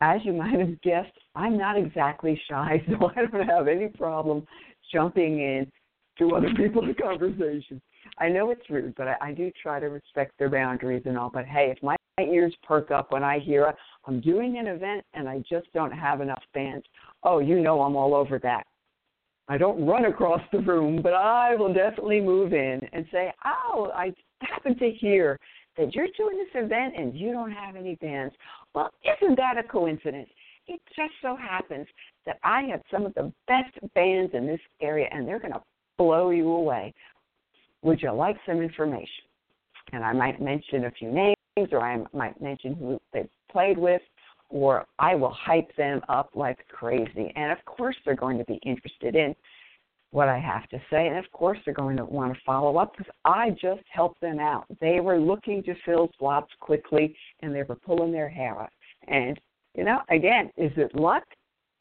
As 0.00 0.20
you 0.24 0.32
might 0.32 0.58
have 0.58 0.80
guessed, 0.82 1.16
I'm 1.36 1.56
not 1.56 1.78
exactly 1.78 2.38
shy, 2.50 2.82
so 2.88 3.12
I 3.16 3.26
don't 3.26 3.48
have 3.48 3.68
any 3.68 3.86
problem 3.86 4.44
jumping 4.92 5.38
in 5.38 5.70
to 6.18 6.34
other 6.34 6.52
people's 6.56 6.96
conversations. 7.00 7.80
I 8.18 8.28
know 8.28 8.50
it's 8.50 8.68
rude, 8.68 8.96
but 8.96 9.06
I, 9.06 9.16
I 9.20 9.32
do 9.34 9.52
try 9.62 9.78
to 9.78 9.86
respect 9.86 10.32
their 10.36 10.50
boundaries 10.50 11.04
and 11.06 11.16
all. 11.16 11.30
But 11.32 11.46
hey, 11.46 11.72
if 11.76 11.80
my 11.80 11.94
ears 12.20 12.52
perk 12.66 12.90
up 12.90 13.12
when 13.12 13.22
I 13.22 13.38
hear 13.38 13.72
I'm 14.06 14.20
doing 14.20 14.58
an 14.58 14.66
event 14.66 15.04
and 15.14 15.28
I 15.28 15.44
just 15.48 15.72
don't 15.72 15.92
have 15.92 16.20
enough 16.20 16.42
bands. 16.54 16.84
Oh, 17.22 17.38
you 17.38 17.60
know 17.60 17.82
I'm 17.82 17.94
all 17.94 18.16
over 18.16 18.40
that. 18.40 18.64
I 19.46 19.58
don't 19.58 19.86
run 19.86 20.06
across 20.06 20.40
the 20.50 20.58
room, 20.58 21.02
but 21.02 21.14
I 21.14 21.54
will 21.54 21.72
definitely 21.72 22.20
move 22.20 22.52
in 22.52 22.80
and 22.92 23.06
say, 23.12 23.32
"Oh, 23.44 23.92
I 23.94 24.12
happen 24.40 24.76
to 24.78 24.90
hear 24.90 25.38
that 25.78 25.94
you're 25.94 26.08
doing 26.16 26.36
this 26.36 26.62
event 26.62 26.94
and 26.96 27.14
you 27.14 27.32
don't 27.32 27.52
have 27.52 27.76
any 27.76 27.94
bands." 27.96 28.34
Well, 28.74 28.92
isn't 29.04 29.36
that 29.36 29.56
a 29.56 29.62
coincidence? 29.62 30.28
It 30.66 30.80
just 30.94 31.14
so 31.22 31.34
happens 31.34 31.86
that 32.26 32.38
I 32.44 32.62
have 32.64 32.82
some 32.90 33.06
of 33.06 33.14
the 33.14 33.32
best 33.46 33.74
bands 33.94 34.34
in 34.34 34.46
this 34.46 34.60
area 34.82 35.08
and 35.10 35.26
they're 35.26 35.38
going 35.38 35.54
to 35.54 35.62
blow 35.96 36.30
you 36.30 36.50
away. 36.50 36.92
Would 37.82 38.02
you 38.02 38.12
like 38.12 38.36
some 38.44 38.60
information? 38.60 39.24
And 39.92 40.04
I 40.04 40.12
might 40.12 40.40
mention 40.40 40.84
a 40.84 40.90
few 40.90 41.10
names 41.10 41.36
or 41.72 41.80
I 41.80 42.04
might 42.12 42.40
mention 42.40 42.74
who 42.74 43.00
they 43.12 43.28
played 43.50 43.78
with, 43.78 44.02
or 44.48 44.86
I 44.98 45.14
will 45.14 45.32
hype 45.32 45.74
them 45.76 46.00
up 46.08 46.30
like 46.34 46.58
crazy. 46.68 47.32
And 47.34 47.50
of 47.50 47.64
course, 47.64 47.96
they're 48.04 48.14
going 48.14 48.38
to 48.38 48.44
be 48.44 48.60
interested 48.64 49.16
in 49.16 49.34
what 50.10 50.28
I 50.28 50.38
have 50.38 50.68
to 50.70 50.78
say. 50.90 51.08
And 51.08 51.18
of 51.18 51.30
course, 51.32 51.58
they're 51.64 51.74
going 51.74 51.96
to 51.96 52.04
want 52.04 52.32
to 52.32 52.40
follow 52.44 52.78
up 52.78 52.96
because 52.96 53.12
I 53.24 53.50
just 53.50 53.82
helped 53.90 54.20
them 54.20 54.38
out. 54.38 54.64
They 54.80 55.00
were 55.00 55.20
looking 55.20 55.62
to 55.64 55.74
fill 55.84 56.10
slots 56.18 56.50
quickly 56.60 57.14
and 57.42 57.54
they 57.54 57.62
were 57.62 57.76
pulling 57.76 58.12
their 58.12 58.28
hair 58.28 58.60
out. 58.60 58.70
And, 59.06 59.38
you 59.74 59.84
know, 59.84 60.00
again, 60.08 60.50
is 60.56 60.72
it 60.76 60.94
luck? 60.94 61.24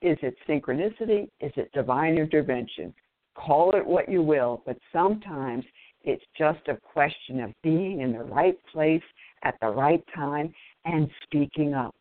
Is 0.02 0.18
it 0.22 0.36
synchronicity? 0.48 1.30
Is 1.40 1.52
it 1.56 1.72
divine 1.74 2.18
intervention? 2.18 2.94
Call 3.36 3.76
it 3.76 3.86
what 3.86 4.10
you 4.10 4.22
will, 4.22 4.62
but 4.66 4.78
sometimes 4.92 5.64
it's 6.04 6.24
just 6.38 6.68
a 6.68 6.78
question 6.78 7.42
of 7.42 7.52
being 7.64 8.02
in 8.02 8.14
the 8.14 8.24
right 8.24 8.58
place 8.72 9.04
at 9.44 9.56
the 9.62 9.68
right 9.68 10.04
time 10.14 10.54
and 10.86 11.10
speaking 11.24 11.74
up. 11.74 11.96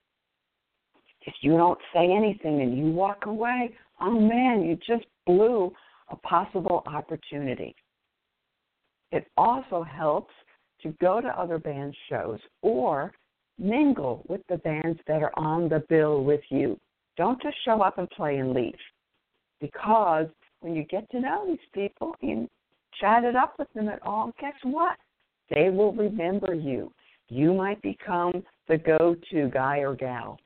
If 1.23 1.35
you 1.41 1.57
don't 1.57 1.79
say 1.93 2.11
anything 2.12 2.61
and 2.62 2.77
you 2.77 2.87
walk 2.87 3.27
away, 3.27 3.75
oh 4.01 4.19
man, 4.19 4.62
you 4.62 4.77
just 4.87 5.07
blew 5.27 5.73
a 6.11 6.16
possible 6.16 6.83
opportunity. 6.87 7.75
It 9.12 9.27
also 9.37 9.83
helps 9.83 10.33
to 10.83 10.90
go 11.01 11.21
to 11.21 11.29
other 11.29 11.59
band 11.59 11.95
shows 12.09 12.38
or 12.62 13.12
mingle 13.59 14.23
with 14.29 14.42
the 14.49 14.59
bands 14.59 14.99
that 15.07 15.23
are 15.23 15.33
on 15.37 15.69
the 15.69 15.85
bill 15.88 16.23
with 16.23 16.42
you. 16.51 16.79
Don't 17.16 17.40
just 17.40 17.57
show 17.64 17.81
up 17.81 17.99
and 17.99 18.11
play 18.11 18.38
and 18.38 18.53
leave. 18.53 18.75
Because 19.61 20.27
when 20.61 20.75
you 20.75 20.85
get 20.85 21.11
to 21.11 21.21
know 21.21 21.47
these 21.47 21.59
people 21.73 22.14
and 22.21 22.49
chat 23.01 23.25
it 23.25 23.37
up 23.37 23.55
with 23.59 23.73
them 23.75 23.88
at 23.88 24.03
all, 24.03 24.33
guess 24.38 24.55
what? 24.62 24.97
They 25.51 25.71
will 25.71 25.92
remember 25.92 26.55
you 26.55 26.92
you 27.29 27.53
might 27.55 27.81
become 27.83 28.45
the 28.69 28.79
go 28.79 29.16
to 29.31 29.51
guy 29.51 29.79
or 29.79 29.95
gal. 29.95 30.38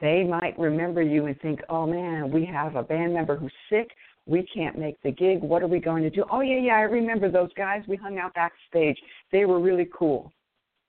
They 0.00 0.24
might 0.24 0.58
remember 0.58 1.00
you 1.00 1.26
and 1.26 1.40
think, 1.40 1.60
oh 1.68 1.86
man, 1.86 2.30
we 2.30 2.44
have 2.44 2.76
a 2.76 2.82
band 2.82 3.14
member 3.14 3.36
who's 3.36 3.52
sick. 3.70 3.88
We 4.26 4.42
can't 4.42 4.76
make 4.78 5.00
the 5.02 5.12
gig. 5.12 5.40
What 5.40 5.62
are 5.62 5.68
we 5.68 5.78
going 5.78 6.02
to 6.02 6.10
do? 6.10 6.24
Oh, 6.30 6.40
yeah, 6.40 6.58
yeah, 6.58 6.74
I 6.74 6.82
remember 6.82 7.30
those 7.30 7.52
guys. 7.56 7.82
We 7.86 7.96
hung 7.96 8.18
out 8.18 8.34
backstage. 8.34 8.98
They 9.30 9.44
were 9.44 9.60
really 9.60 9.88
cool. 9.96 10.32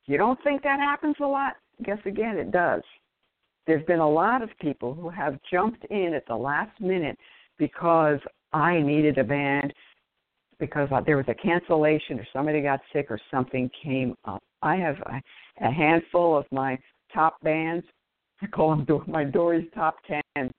You 0.06 0.18
don't 0.18 0.42
think 0.44 0.64
that 0.64 0.80
happens 0.80 1.16
a 1.22 1.26
lot? 1.26 1.54
Guess 1.84 2.00
again, 2.06 2.38
it 2.38 2.52
does. 2.52 2.82
There's 3.68 3.86
been 3.86 4.00
a 4.00 4.10
lot 4.10 4.42
of 4.42 4.50
people 4.60 4.94
who 4.94 5.10
have 5.10 5.38
jumped 5.52 5.86
in 5.86 6.14
at 6.14 6.26
the 6.26 6.36
last 6.36 6.80
minute 6.80 7.18
because 7.58 8.20
I 8.54 8.80
needed 8.80 9.18
a 9.18 9.24
band 9.24 9.74
because 10.60 10.90
there 11.06 11.18
was 11.18 11.26
a 11.28 11.36
cancellation 11.36 12.20
or 12.20 12.26
somebody 12.34 12.62
got 12.62 12.80
sick 12.94 13.08
or 13.10 13.20
something 13.30 13.70
came 13.84 14.16
up. 14.26 14.42
I 14.62 14.78
have 14.78 14.96
a, 15.06 15.22
a 15.68 15.72
handful 15.72 16.36
of 16.36 16.46
my 16.52 16.80
top 17.14 17.40
bands. 17.44 17.86
I 18.42 18.48
call 18.48 18.76
them 18.76 19.04
my 19.08 19.24
Dori's 19.24 19.68
top 19.76 19.98
ten, 20.08 20.52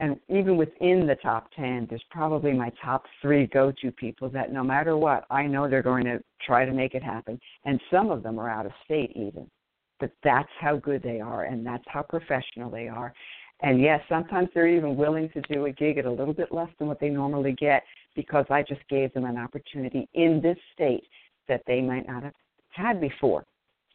and 0.00 0.18
even 0.28 0.56
within 0.56 1.06
the 1.06 1.16
top 1.16 1.50
ten, 1.54 1.86
there's 1.88 2.04
probably 2.10 2.52
my 2.52 2.70
top 2.82 3.04
three 3.20 3.46
go-to 3.46 3.92
people 3.92 4.28
that 4.30 4.52
no 4.52 4.64
matter 4.64 4.96
what, 4.96 5.24
I 5.30 5.46
know 5.46 5.68
they're 5.68 5.82
going 5.82 6.04
to 6.04 6.20
try 6.44 6.64
to 6.64 6.72
make 6.72 6.94
it 6.94 7.02
happen. 7.02 7.38
And 7.64 7.80
some 7.90 8.10
of 8.10 8.22
them 8.22 8.38
are 8.38 8.50
out 8.50 8.66
of 8.66 8.72
state 8.84 9.12
even. 9.14 9.48
but 10.02 10.10
that's 10.24 10.48
how 10.60 10.76
good 10.76 11.00
they 11.00 11.20
are 11.20 11.44
and 11.44 11.64
that's 11.64 11.84
how 11.86 12.02
professional 12.02 12.68
they 12.68 12.88
are. 12.88 13.14
And 13.60 13.80
yes, 13.80 14.00
sometimes 14.08 14.48
they're 14.52 14.66
even 14.66 14.96
willing 14.96 15.28
to 15.30 15.40
do 15.42 15.66
a 15.66 15.70
gig 15.70 15.96
at 15.96 16.06
a 16.06 16.10
little 16.10 16.34
bit 16.34 16.50
less 16.50 16.68
than 16.80 16.88
what 16.88 16.98
they 16.98 17.08
normally 17.08 17.52
get 17.52 17.84
because 18.16 18.44
I 18.50 18.62
just 18.62 18.80
gave 18.90 19.14
them 19.14 19.24
an 19.24 19.38
opportunity 19.38 20.08
in 20.14 20.40
this 20.42 20.58
state 20.74 21.04
that 21.48 21.62
they 21.68 21.80
might 21.80 22.08
not 22.08 22.24
have 22.24 22.32
had 22.70 23.00
before. 23.00 23.44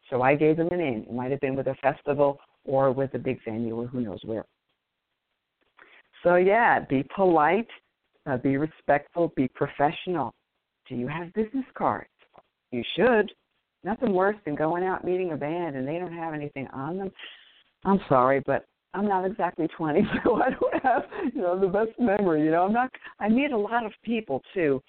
So 0.10 0.22
I 0.22 0.36
gave 0.36 0.56
them 0.56 0.70
an 0.72 0.80
in. 0.80 1.04
It 1.04 1.12
might 1.12 1.32
have 1.32 1.42
been 1.42 1.58
with 1.58 1.68
a 1.68 1.76
festival 1.82 2.40
or 2.64 2.94
with 2.94 3.14
a 3.14 3.20
big 3.20 3.40
venue 3.44 3.76
or 3.76 3.88
who 3.88 4.00
knows 4.00 4.22
where. 4.24 4.46
So 6.24 6.36
yeah, 6.36 6.80
be 6.80 7.06
polite, 7.16 7.68
uh, 8.26 8.38
be 8.38 8.58
respectful, 8.58 9.34
be 9.36 9.48
professional. 9.50 10.34
Do 10.90 10.96
you 10.96 11.08
have 11.08 11.34
business 11.34 11.66
cards? 11.76 12.10
You 12.72 12.84
should. 12.96 13.32
Nothing 13.84 14.14
worse 14.14 14.36
than 14.46 14.56
going 14.56 14.84
out 14.84 15.06
meeting 15.06 15.32
a 15.32 15.38
band 15.38 15.76
and 15.76 15.88
they 15.88 16.00
don't 16.00 16.14
have 16.14 16.34
anything 16.34 16.68
on 16.74 16.98
them. 16.98 17.12
I'm 17.86 18.00
sorry, 18.10 18.42
but 18.46 18.66
I'm 18.94 19.08
not 19.08 19.26
exactly 19.26 19.68
20, 19.78 20.02
so 20.24 20.42
I 20.42 20.50
don't 20.50 20.84
have 20.84 21.04
you 21.34 21.42
know 21.42 21.60
the 21.60 21.68
best 21.68 21.98
memory. 22.00 22.44
You 22.44 22.52
know, 22.52 22.64
I'm 22.64 22.74
not. 22.74 22.92
I 23.20 23.30
meet 23.30 23.52
a 23.52 23.58
lot 23.58 23.86
of 23.86 23.92
people 24.04 24.42
too, 24.54 24.82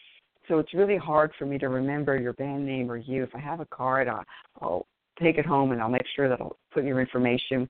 so 0.49 0.59
it's 0.59 0.75
really 0.75 0.97
hard 0.97 1.33
for 1.39 1.47
me 1.47 1.59
to 1.59 1.69
remember 1.69 2.19
your 2.19 2.33
band 2.35 2.67
name 2.67 2.91
or 2.91 2.97
you. 2.97 3.23
If 3.23 3.35
I 3.35 3.41
have 3.41 3.61
a 3.61 3.67
card, 3.67 4.09
I'll, 4.09 4.25
I'll 4.61 4.87
take 5.21 5.37
it 5.37 5.47
home 5.47 5.73
and 5.73 5.81
I'll 5.81 5.89
make 5.89 6.07
sure 6.17 6.29
that 6.29 6.41
I'll 6.41 6.57
put 6.73 6.85
your 6.85 7.01
information 7.01 7.69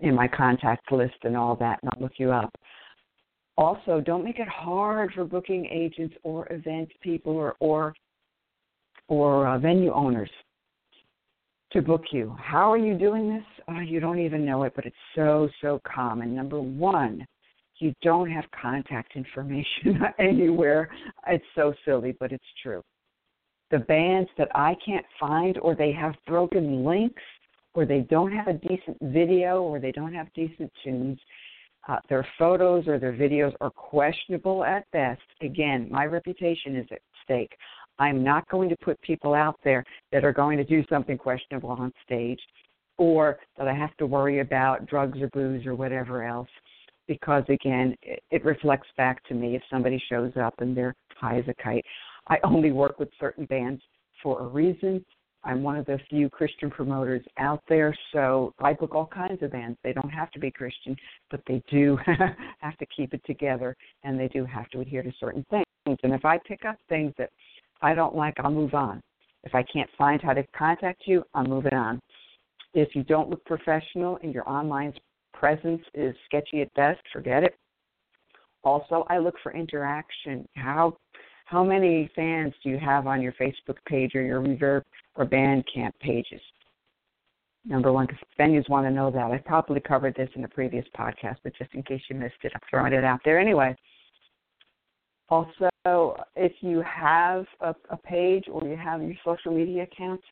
in 0.00 0.14
my 0.14 0.28
contact 0.28 0.90
list 0.92 1.16
and 1.22 1.36
all 1.36 1.56
that, 1.56 1.78
and 1.82 1.90
I'll 1.92 2.02
look 2.02 2.18
you 2.18 2.32
up. 2.32 2.54
Also, 3.56 4.00
don't 4.00 4.24
make 4.24 4.38
it 4.38 4.48
hard 4.48 5.12
for 5.14 5.24
booking 5.24 5.66
agents 5.66 6.14
or 6.22 6.50
event 6.52 6.90
people 7.00 7.32
or 7.32 7.56
or 7.60 7.94
or 9.08 9.46
uh, 9.46 9.58
venue 9.58 9.92
owners 9.92 10.30
to 11.72 11.80
book 11.80 12.02
you. 12.12 12.36
How 12.38 12.70
are 12.70 12.78
you 12.78 12.98
doing 12.98 13.32
this? 13.32 13.44
Oh, 13.68 13.80
you 13.80 14.00
don't 14.00 14.18
even 14.18 14.44
know 14.44 14.64
it, 14.64 14.72
but 14.76 14.84
it's 14.84 14.96
so 15.14 15.48
so 15.62 15.80
common. 15.86 16.34
Number 16.34 16.60
one, 16.60 17.26
you 17.78 17.94
don't 18.02 18.30
have 18.30 18.44
contact 18.60 19.16
information 19.16 20.02
anywhere. 20.18 20.90
It's 21.26 21.44
so 21.54 21.72
silly, 21.84 22.14
but 22.20 22.32
it's 22.32 22.44
true. 22.62 22.82
The 23.70 23.78
bands 23.80 24.30
that 24.38 24.48
I 24.54 24.76
can't 24.84 25.04
find, 25.18 25.58
or 25.58 25.74
they 25.74 25.92
have 25.92 26.14
broken 26.26 26.84
links, 26.84 27.22
or 27.76 27.84
they 27.84 28.00
don't 28.00 28.32
have 28.32 28.48
a 28.48 28.54
decent 28.54 28.96
video 29.02 29.62
or 29.62 29.78
they 29.78 29.92
don't 29.92 30.14
have 30.14 30.32
decent 30.34 30.72
tunes. 30.82 31.18
Uh, 31.86 31.98
their 32.08 32.26
photos 32.38 32.88
or 32.88 32.98
their 32.98 33.12
videos 33.12 33.52
are 33.60 33.70
questionable 33.70 34.64
at 34.64 34.90
best. 34.90 35.20
Again, 35.42 35.86
my 35.90 36.06
reputation 36.06 36.74
is 36.74 36.86
at 36.90 37.00
stake. 37.22 37.54
I'm 37.98 38.24
not 38.24 38.48
going 38.48 38.70
to 38.70 38.76
put 38.76 39.00
people 39.02 39.34
out 39.34 39.60
there 39.62 39.84
that 40.10 40.24
are 40.24 40.32
going 40.32 40.56
to 40.56 40.64
do 40.64 40.84
something 40.88 41.16
questionable 41.16 41.70
on 41.70 41.92
stage 42.04 42.40
or 42.98 43.38
that 43.58 43.68
I 43.68 43.74
have 43.74 43.94
to 43.98 44.06
worry 44.06 44.40
about 44.40 44.86
drugs 44.86 45.20
or 45.20 45.28
booze 45.28 45.66
or 45.66 45.74
whatever 45.74 46.24
else 46.24 46.48
because 47.06 47.44
again 47.48 47.94
it, 48.02 48.22
it 48.30 48.44
reflects 48.44 48.88
back 48.96 49.22
to 49.24 49.34
me 49.34 49.54
if 49.54 49.62
somebody 49.70 50.02
shows 50.08 50.32
up 50.40 50.54
and 50.58 50.76
they're 50.76 50.94
high 51.14 51.38
as 51.38 51.44
a 51.46 51.54
kite. 51.62 51.84
I 52.28 52.38
only 52.42 52.72
work 52.72 52.98
with 52.98 53.10
certain 53.20 53.44
bands 53.44 53.82
for 54.22 54.40
a 54.40 54.46
reason 54.46 55.04
I'm 55.46 55.62
one 55.62 55.76
of 55.76 55.86
the 55.86 55.98
few 56.10 56.28
Christian 56.28 56.70
promoters 56.70 57.24
out 57.38 57.62
there, 57.68 57.96
so 58.12 58.52
I 58.58 58.72
book 58.72 58.94
all 58.96 59.06
kinds 59.06 59.42
of 59.42 59.52
bands. 59.52 59.78
They 59.84 59.92
don't 59.92 60.10
have 60.10 60.30
to 60.32 60.40
be 60.40 60.50
Christian, 60.50 60.96
but 61.30 61.40
they 61.46 61.62
do 61.70 61.96
have 62.58 62.76
to 62.78 62.86
keep 62.86 63.14
it 63.14 63.24
together, 63.24 63.76
and 64.02 64.18
they 64.18 64.26
do 64.26 64.44
have 64.44 64.68
to 64.70 64.80
adhere 64.80 65.04
to 65.04 65.12
certain 65.20 65.46
things. 65.48 65.98
And 66.02 66.12
if 66.12 66.24
I 66.24 66.38
pick 66.38 66.64
up 66.64 66.76
things 66.88 67.14
that 67.16 67.30
I 67.80 67.94
don't 67.94 68.16
like, 68.16 68.34
I'll 68.40 68.50
move 68.50 68.74
on. 68.74 69.00
If 69.44 69.54
I 69.54 69.62
can't 69.62 69.88
find 69.96 70.20
how 70.20 70.32
to 70.32 70.44
contact 70.58 71.02
you, 71.06 71.22
move 71.36 71.66
it 71.66 71.72
on. 71.72 72.00
If 72.74 72.96
you 72.96 73.04
don't 73.04 73.30
look 73.30 73.44
professional 73.44 74.18
and 74.24 74.34
your 74.34 74.48
online 74.48 74.92
presence 75.32 75.82
is 75.94 76.16
sketchy 76.26 76.62
at 76.62 76.74
best, 76.74 77.00
forget 77.12 77.44
it. 77.44 77.56
Also, 78.64 79.06
I 79.08 79.18
look 79.18 79.36
for 79.44 79.54
interaction. 79.54 80.48
How 80.56 80.96
how 81.44 81.62
many 81.62 82.10
fans 82.16 82.52
do 82.64 82.70
you 82.70 82.78
have 82.78 83.06
on 83.06 83.22
your 83.22 83.32
Facebook 83.34 83.76
page 83.86 84.16
or 84.16 84.22
your 84.22 84.40
Reverb 84.40 84.82
or 85.16 85.26
Bandcamp 85.26 85.92
pages? 86.00 86.40
Number 87.64 87.92
one, 87.92 88.06
because 88.06 88.22
venues 88.38 88.68
want 88.68 88.86
to 88.86 88.90
know 88.90 89.10
that. 89.10 89.32
I 89.32 89.38
probably 89.38 89.80
covered 89.80 90.14
this 90.14 90.30
in 90.36 90.44
a 90.44 90.48
previous 90.48 90.84
podcast, 90.96 91.36
but 91.42 91.52
just 91.56 91.74
in 91.74 91.82
case 91.82 92.00
you 92.08 92.14
missed 92.14 92.36
it, 92.42 92.52
I'm 92.54 92.60
throwing 92.70 92.92
it 92.92 93.02
out 93.02 93.20
there 93.24 93.40
anyway. 93.40 93.74
Also, 95.28 95.68
if 96.36 96.52
you 96.60 96.82
have 96.82 97.44
a, 97.60 97.74
a 97.90 97.96
page 97.96 98.44
or 98.50 98.62
you 98.64 98.76
have 98.76 99.02
your 99.02 99.16
social 99.24 99.52
media 99.52 99.82
accounts, 99.82 100.22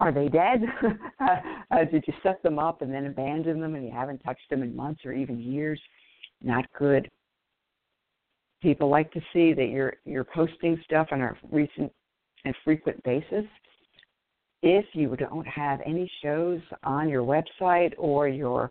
are 0.00 0.12
they 0.12 0.28
dead? 0.28 0.62
uh, 1.20 1.84
did 1.90 2.04
you 2.06 2.14
set 2.22 2.42
them 2.42 2.58
up 2.58 2.80
and 2.80 2.92
then 2.92 3.06
abandon 3.06 3.60
them 3.60 3.74
and 3.74 3.84
you 3.84 3.92
haven't 3.92 4.18
touched 4.20 4.48
them 4.48 4.62
in 4.62 4.74
months 4.74 5.02
or 5.04 5.12
even 5.12 5.38
years? 5.38 5.80
Not 6.42 6.64
good. 6.78 7.10
People 8.62 8.88
like 8.88 9.12
to 9.12 9.20
see 9.32 9.52
that 9.52 9.68
you're 9.68 9.94
you're 10.04 10.24
posting 10.24 10.80
stuff 10.84 11.08
on 11.12 11.20
a 11.20 11.32
recent 11.50 11.92
and 12.44 12.54
frequent 12.64 13.02
basis. 13.02 13.44
If 14.62 14.86
you 14.92 15.14
don't 15.16 15.46
have 15.46 15.80
any 15.86 16.10
shows 16.22 16.60
on 16.82 17.08
your 17.08 17.22
website 17.22 17.92
or 17.96 18.28
your 18.28 18.70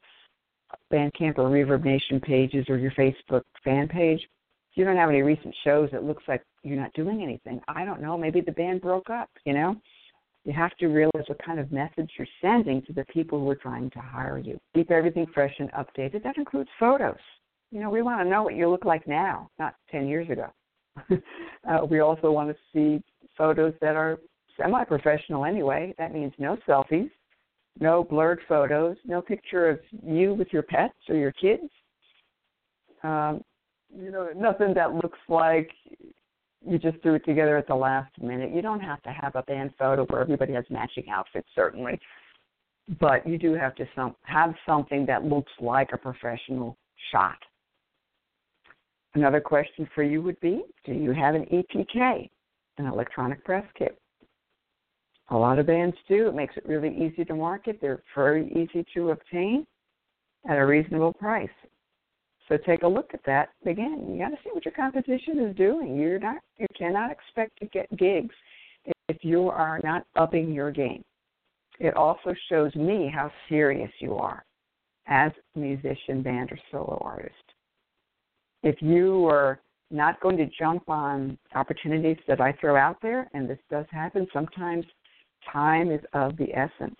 Bandcamp 0.92 1.38
or 1.38 1.50
Reverb 1.50 1.86
Nation 1.86 2.20
pages 2.20 2.66
or 2.68 2.78
your 2.78 2.92
Facebook 2.92 3.44
fan 3.64 3.88
page, 3.88 4.20
if 4.22 4.78
you 4.78 4.84
don't 4.84 4.98
have 4.98 5.10
any 5.10 5.22
recent 5.22 5.56
shows, 5.64 5.90
it 5.94 6.04
looks 6.04 6.24
like 6.28 6.44
you're 6.64 6.80
not 6.80 6.94
doing 6.94 7.24
anything. 7.24 7.62
I 7.68 7.86
don't 7.86 8.02
know. 8.02 8.18
Maybe 8.18 8.42
the 8.42 8.52
band 8.52 8.82
broke 8.82 9.10
up. 9.10 9.30
You 9.46 9.54
know, 9.54 9.76
you 10.44 10.54
have 10.54 10.76
to 10.78 10.88
realize 10.88 11.24
what 11.28 11.44
kind 11.44 11.60
of 11.60 11.72
message 11.72 12.10
you're 12.18 12.28
sending 12.42 12.82
to 12.84 12.94
the 12.94 13.06
people 13.06 13.40
who 13.40 13.50
are 13.50 13.56
trying 13.56 13.90
to 13.92 14.00
hire 14.00 14.38
you. 14.38 14.60
Keep 14.76 14.92
everything 14.92 15.26
fresh 15.34 15.54
and 15.60 15.72
updated. 15.72 16.24
That 16.24 16.38
includes 16.38 16.70
photos. 16.80 17.16
You 17.72 17.82
know, 17.82 17.90
we 17.90 18.02
want 18.02 18.22
to 18.22 18.30
know 18.30 18.44
what 18.44 18.56
you 18.56 18.70
look 18.70 18.86
like 18.86 19.08
now, 19.08 19.50
not 19.60 19.76
10 19.92 20.08
years 20.08 20.30
ago. 20.30 20.48
uh, 21.70 21.86
we 21.90 22.00
also 22.00 22.32
want 22.32 22.50
to 22.50 22.56
see 22.74 23.04
photos 23.38 23.74
that 23.82 23.96
are 23.96 24.20
semi 24.58 24.84
professional 24.84 25.46
anyway. 25.46 25.94
That 25.98 26.14
means 26.14 26.34
no 26.38 26.58
selfies, 26.68 27.10
no 27.80 28.04
blurred 28.04 28.40
photos, 28.48 28.98
no 29.06 29.22
picture 29.22 29.70
of 29.70 29.80
you 30.04 30.34
with 30.34 30.48
your 30.52 30.64
pets 30.64 30.98
or 31.10 31.16
your 31.16 31.32
kids. 31.32 31.70
Um, 33.04 33.44
you 33.96 34.12
know, 34.12 34.30
nothing 34.36 34.74
that 34.74 34.94
looks 34.94 35.20
like 35.30 35.70
you 36.66 36.78
just 36.78 37.02
threw 37.02 37.16
it 37.16 37.26
together 37.26 37.58
at 37.58 37.68
the 37.68 37.76
last 37.76 38.12
minute. 38.22 38.54
You 38.54 38.62
don't 38.62 38.80
have 38.80 39.02
to 39.04 39.10
have 39.10 39.36
a 39.36 39.44
band 39.44 39.72
photo 39.78 40.06
where 40.06 40.22
everybody 40.22 40.54
has 40.54 40.66
matching 40.70 41.06
outfits, 41.10 41.48
certainly, 41.56 42.00
but 43.00 43.28
you 43.28 43.38
do 43.38 43.54
have 43.54 43.76
to 43.76 43.88
some, 43.96 44.16
have 44.24 44.54
something 44.66 45.06
that 45.06 45.24
looks 45.24 45.52
like 45.62 45.90
a 45.94 45.98
professional 45.98 46.78
shot. 47.12 47.38
Another 49.14 49.40
question 49.40 49.88
for 49.96 50.04
you 50.04 50.22
would 50.22 50.40
be 50.42 50.64
Do 50.86 50.94
you 50.94 51.12
have 51.12 51.36
an 51.36 51.46
EPK, 51.46 52.30
an 52.78 52.86
electronic 52.86 53.44
press 53.46 53.66
kit? 53.78 53.98
A 55.30 55.38
lot 55.38 55.60
of 55.60 55.68
bands 55.68 55.96
do. 56.08 56.28
It 56.28 56.36
makes 56.36 56.56
it 56.58 56.66
really 56.66 56.96
easy 56.96 57.26
to 57.26 57.36
market. 57.36 57.80
They're 57.82 58.04
very 58.16 58.48
easy 58.52 58.86
to 58.94 59.12
obtain 59.12 59.66
at 60.50 60.58
a 60.58 60.66
reasonable 60.66 61.14
price. 61.14 61.50
So 62.48 62.58
take 62.58 62.84
a 62.84 62.88
look 62.88 63.10
at 63.14 63.20
that. 63.26 63.50
Again, 63.66 64.08
you 64.10 64.20
got 64.20 64.30
to 64.30 64.38
see 64.44 64.52
what 64.54 64.64
your 64.64 64.74
competition 64.74 65.40
is 65.40 65.56
doing. 65.58 65.98
You're 65.98 66.20
not, 66.20 66.38
you 66.58 66.68
cannot 66.78 67.12
expect 67.12 67.60
to 67.60 67.66
get 67.66 67.96
gigs 67.98 68.34
if 69.10 69.18
you 69.22 69.50
are 69.50 69.82
not 69.84 70.06
upping 70.16 70.54
your 70.54 70.72
game. 70.72 71.04
It 71.80 71.96
also 71.96 72.34
shows 72.50 72.74
me 72.76 73.12
how 73.14 73.30
serious 73.50 73.92
you 74.00 74.16
are 74.16 74.46
as 75.08 75.32
a 75.56 75.60
musician, 75.60 76.22
band, 76.24 76.52
or 76.52 76.60
solo 76.72 77.02
artist 77.04 77.34
if 78.64 78.82
you 78.82 79.26
are 79.28 79.60
not 79.90 80.20
going 80.20 80.38
to 80.38 80.48
jump 80.60 80.90
on 80.90 81.38
opportunities 81.56 82.18
that 82.28 82.42
I 82.42 82.52
throw 82.60 82.76
out 82.76 82.98
there, 83.02 83.30
and 83.34 83.50
this 83.50 83.60
does 83.70 83.86
happen, 83.92 84.28
sometimes 84.34 84.86
time 85.52 85.92
is 85.92 86.02
of 86.14 86.38
the 86.38 86.54
essence. 86.54 86.98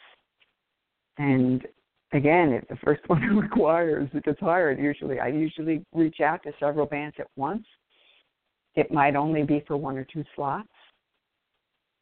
And 1.18 1.66
again, 2.14 2.52
if 2.54 2.68
the 2.68 2.78
first 2.84 3.02
one 3.08 3.22
requires 3.38 4.10
it 4.14 4.24
gets 4.24 4.40
hired, 4.40 4.80
usually 4.80 5.20
I 5.20 5.28
usually 5.28 5.86
reach 5.94 6.20
out 6.22 6.44
to 6.44 6.52
several 6.60 6.86
bands 6.86 7.16
at 7.20 7.28
once. 7.36 7.66
It 8.76 8.92
might 8.92 9.16
only 9.16 9.44
be 9.44 9.64
for 9.68 9.76
one 9.76 9.98
or 9.98 10.06
two 10.06 10.24
slots. 10.36 10.68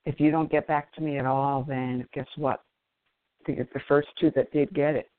If 0.06 0.20
you 0.20 0.30
don't 0.30 0.52
get 0.52 0.68
back 0.68 0.94
to 0.94 1.02
me 1.02 1.18
at 1.18 1.26
all, 1.26 1.64
then 1.68 2.06
guess 2.14 2.28
what? 2.36 2.62
The, 3.48 3.68
the 3.74 3.80
first 3.88 4.10
two 4.20 4.32
that 4.36 4.52
did 4.52 4.74
get 4.74 4.96
it. 4.96 5.10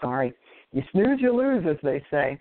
Sorry. 0.00 0.32
You 0.72 0.82
snooze, 0.92 1.20
you 1.20 1.34
lose, 1.34 1.64
as 1.68 1.76
they 1.82 2.04
say. 2.10 2.38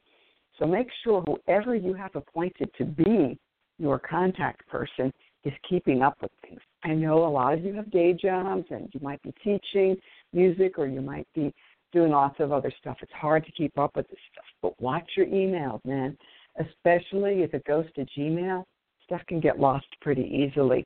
So 0.59 0.65
make 0.65 0.87
sure 1.03 1.23
whoever 1.23 1.75
you 1.75 1.93
have 1.93 2.15
appointed 2.15 2.69
to 2.77 2.85
be 2.85 3.39
your 3.79 3.97
contact 3.97 4.67
person 4.67 5.11
is 5.45 5.53
keeping 5.69 6.01
up 6.01 6.17
with 6.21 6.31
things. 6.41 6.59
I 6.83 6.89
know 6.89 7.25
a 7.25 7.29
lot 7.29 7.53
of 7.53 7.63
you 7.63 7.73
have 7.73 7.91
day 7.91 8.13
jobs 8.13 8.65
and 8.69 8.89
you 8.93 8.99
might 9.01 9.21
be 9.21 9.33
teaching 9.43 9.95
music 10.33 10.77
or 10.77 10.87
you 10.87 11.01
might 11.01 11.27
be 11.33 11.53
doing 11.91 12.11
lots 12.11 12.39
of 12.39 12.51
other 12.51 12.71
stuff. 12.79 12.97
It's 13.01 13.11
hard 13.13 13.45
to 13.45 13.51
keep 13.51 13.77
up 13.77 13.95
with 13.95 14.07
this 14.09 14.19
stuff, 14.31 14.45
but 14.61 14.81
watch 14.81 15.09
your 15.15 15.25
emails, 15.25 15.83
man. 15.85 16.17
Especially 16.59 17.41
if 17.41 17.53
it 17.53 17.63
goes 17.65 17.85
to 17.95 18.05
Gmail, 18.17 18.63
stuff 19.05 19.21
can 19.27 19.39
get 19.39 19.59
lost 19.59 19.87
pretty 20.01 20.23
easily. 20.23 20.85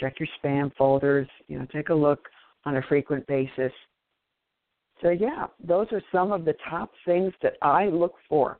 Check 0.00 0.14
your 0.20 0.28
spam 0.42 0.74
folders, 0.76 1.28
you 1.48 1.58
know, 1.58 1.66
take 1.72 1.88
a 1.88 1.94
look. 1.94 2.28
on 2.66 2.76
a 2.76 2.82
frequent 2.88 3.26
basis. 3.26 3.72
So, 5.02 5.10
yeah, 5.10 5.46
those 5.62 5.86
are 5.92 6.02
some 6.10 6.32
of 6.32 6.44
the 6.44 6.54
top 6.68 6.90
things 7.06 7.32
that 7.42 7.54
I 7.62 7.86
look 7.86 8.14
for. 8.28 8.58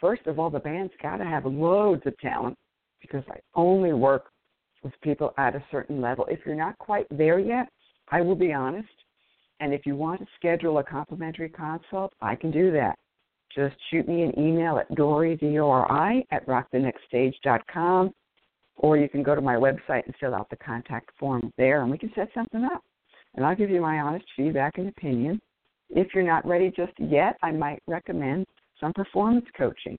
First 0.00 0.26
of 0.26 0.38
all, 0.38 0.50
the 0.50 0.58
band's 0.58 0.92
got 1.02 1.18
to 1.18 1.24
have 1.24 1.46
loads 1.46 2.02
of 2.06 2.18
talent 2.18 2.56
because 3.00 3.22
I 3.30 3.38
only 3.54 3.92
work 3.92 4.24
with 4.86 5.00
people 5.02 5.34
at 5.36 5.54
a 5.54 5.64
certain 5.70 6.00
level. 6.00 6.26
If 6.30 6.40
you're 6.46 6.54
not 6.54 6.78
quite 6.78 7.06
there 7.10 7.38
yet, 7.38 7.68
I 8.10 8.20
will 8.20 8.36
be 8.36 8.52
honest. 8.52 8.88
And 9.60 9.74
if 9.74 9.86
you 9.86 9.96
want 9.96 10.20
to 10.20 10.26
schedule 10.36 10.78
a 10.78 10.84
complimentary 10.84 11.48
consult, 11.48 12.12
I 12.20 12.34
can 12.36 12.50
do 12.50 12.70
that. 12.72 12.96
Just 13.54 13.74
shoot 13.90 14.06
me 14.06 14.22
an 14.22 14.38
email 14.38 14.78
at 14.78 14.94
Dori, 14.94 15.36
D-O-R-I, 15.36 16.24
at 16.30 16.46
rockthenextstage.com, 16.46 18.10
or 18.76 18.96
you 18.98 19.08
can 19.08 19.22
go 19.22 19.34
to 19.34 19.40
my 19.40 19.54
website 19.54 20.04
and 20.04 20.14
fill 20.20 20.34
out 20.34 20.50
the 20.50 20.56
contact 20.56 21.10
form 21.18 21.52
there, 21.56 21.82
and 21.82 21.90
we 21.90 21.96
can 21.96 22.12
set 22.14 22.28
something 22.34 22.64
up. 22.64 22.82
And 23.34 23.44
I'll 23.44 23.56
give 23.56 23.70
you 23.70 23.80
my 23.80 24.00
honest 24.00 24.26
feedback 24.36 24.78
and 24.78 24.88
opinion. 24.88 25.40
If 25.90 26.08
you're 26.14 26.24
not 26.24 26.46
ready 26.46 26.70
just 26.76 26.92
yet, 26.98 27.36
I 27.42 27.50
might 27.50 27.82
recommend 27.86 28.46
some 28.78 28.92
performance 28.92 29.46
coaching, 29.56 29.96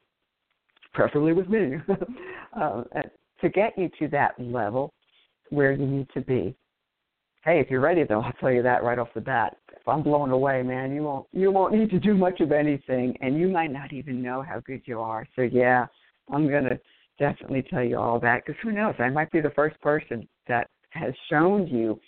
preferably 0.94 1.34
with 1.34 1.50
me, 1.50 1.78
uh, 2.62 2.84
to 3.42 3.50
get 3.50 3.78
you 3.78 3.90
to 4.00 4.08
that 4.10 4.40
level 4.40 4.94
where 5.50 5.72
you 5.72 5.86
need 5.86 6.08
to 6.14 6.22
be. 6.22 6.56
Hey, 7.44 7.60
if 7.60 7.70
you're 7.70 7.80
ready 7.80 8.04
though, 8.04 8.22
I'll 8.22 8.34
tell 8.34 8.52
you 8.52 8.64
that 8.64 8.84
right 8.84 9.00
off 9.00 9.08
the 9.14 9.22
bat. 9.22 9.56
If 9.72 9.88
I'm 9.88 10.04
blown 10.04 10.32
away, 10.32 10.64
man, 10.64 10.94
you 10.94 11.04
won't 11.04 11.28
you 11.32 11.52
won't 11.52 11.74
need 11.74 11.90
to 11.92 12.00
do 12.00 12.14
much 12.14 12.42
of 12.42 12.52
anything, 12.52 13.16
and 13.22 13.40
you 13.40 13.48
might 13.48 13.72
not 13.72 13.94
even 13.94 14.22
know 14.22 14.42
how 14.42 14.60
good 14.60 14.82
you 14.86 15.00
are. 15.00 15.26
So 15.36 15.44
yeah, 15.44 15.86
I'm 16.30 16.50
gonna 16.50 16.78
definitely 17.20 17.64
tell 17.70 17.84
you 17.84 17.98
all 17.98 18.20
that 18.20 18.46
because 18.46 18.60
who 18.62 18.72
knows? 18.72 18.96
I 19.00 19.10
might 19.10 19.32
be 19.32 19.40
the 19.40 19.52
first 19.52 19.80
person 19.82 20.28
that 20.48 20.70
has 20.90 21.14
shown 21.30 21.68
you 21.68 22.00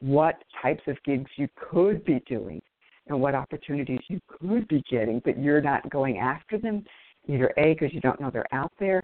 what 0.00 0.36
types 0.60 0.82
of 0.86 0.96
gigs 1.04 1.30
you 1.36 1.48
could 1.56 2.04
be 2.04 2.20
doing 2.26 2.60
and 3.08 3.20
what 3.20 3.34
opportunities 3.34 4.00
you 4.08 4.20
could 4.28 4.66
be 4.68 4.82
getting, 4.90 5.20
but 5.24 5.38
you're 5.38 5.60
not 5.60 5.88
going 5.90 6.18
after 6.18 6.58
them, 6.58 6.84
either 7.28 7.52
A, 7.56 7.74
because 7.74 7.92
you 7.92 8.00
don't 8.00 8.20
know 8.20 8.30
they're 8.30 8.52
out 8.52 8.72
there, 8.78 9.02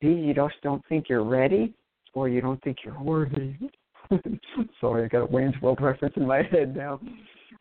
B, 0.00 0.08
you 0.08 0.34
just 0.34 0.54
don't 0.62 0.82
think 0.88 1.08
you're 1.08 1.24
ready, 1.24 1.74
or 2.14 2.28
you 2.28 2.40
don't 2.40 2.62
think 2.62 2.78
you're 2.84 3.00
worthy. 3.00 3.54
Sorry, 4.80 5.04
I 5.04 5.08
got 5.08 5.22
a 5.22 5.26
Wayne's 5.26 5.60
World 5.60 5.80
reference 5.80 6.14
in 6.16 6.26
my 6.26 6.42
head 6.42 6.76
now. 6.76 7.00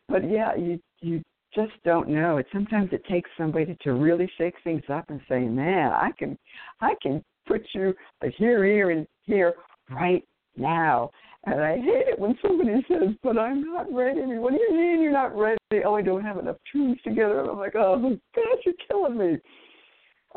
But 0.08 0.30
yeah, 0.30 0.56
you 0.56 0.80
you 1.02 1.22
just 1.54 1.74
don't 1.84 2.10
know. 2.10 2.38
It 2.38 2.46
sometimes 2.54 2.90
it 2.92 3.04
takes 3.06 3.30
somebody 3.38 3.78
to 3.82 3.94
really 3.94 4.30
shake 4.38 4.56
things 4.64 4.84
up 4.90 5.06
and 5.10 5.20
say, 5.28 5.40
"Man, 5.42 5.92
I 5.92 6.12
can, 6.18 6.38
I 6.82 6.94
can 7.02 7.24
put 7.48 7.64
you 7.74 7.94
here, 8.38 8.64
here, 8.64 8.92
and 8.92 9.08
here 9.24 9.54
right 9.90 10.24
now." 10.56 11.12
And 11.46 11.62
I 11.62 11.78
hate 11.78 12.08
it 12.08 12.20
when 12.20 12.38
somebody 12.42 12.86
says, 12.88 13.16
"But 13.24 13.38
I'm 13.38 13.64
not 13.64 13.92
ready." 13.92 14.22
What 14.22 14.54
do 14.54 14.60
you 14.60 14.74
mean 14.74 15.02
you're 15.02 15.12
not 15.12 15.38
ready? 15.38 15.58
Oh, 15.86 15.96
I 15.96 16.02
don't 16.02 16.24
have 16.24 16.38
enough 16.38 16.58
tunes 16.72 17.00
together. 17.04 17.42
And 17.42 17.50
I'm 17.50 17.58
like, 17.58 17.76
"Oh 17.76 18.18
gosh, 18.36 18.64
you're 18.66 18.76
killing 18.88 19.18
me." 19.18 19.38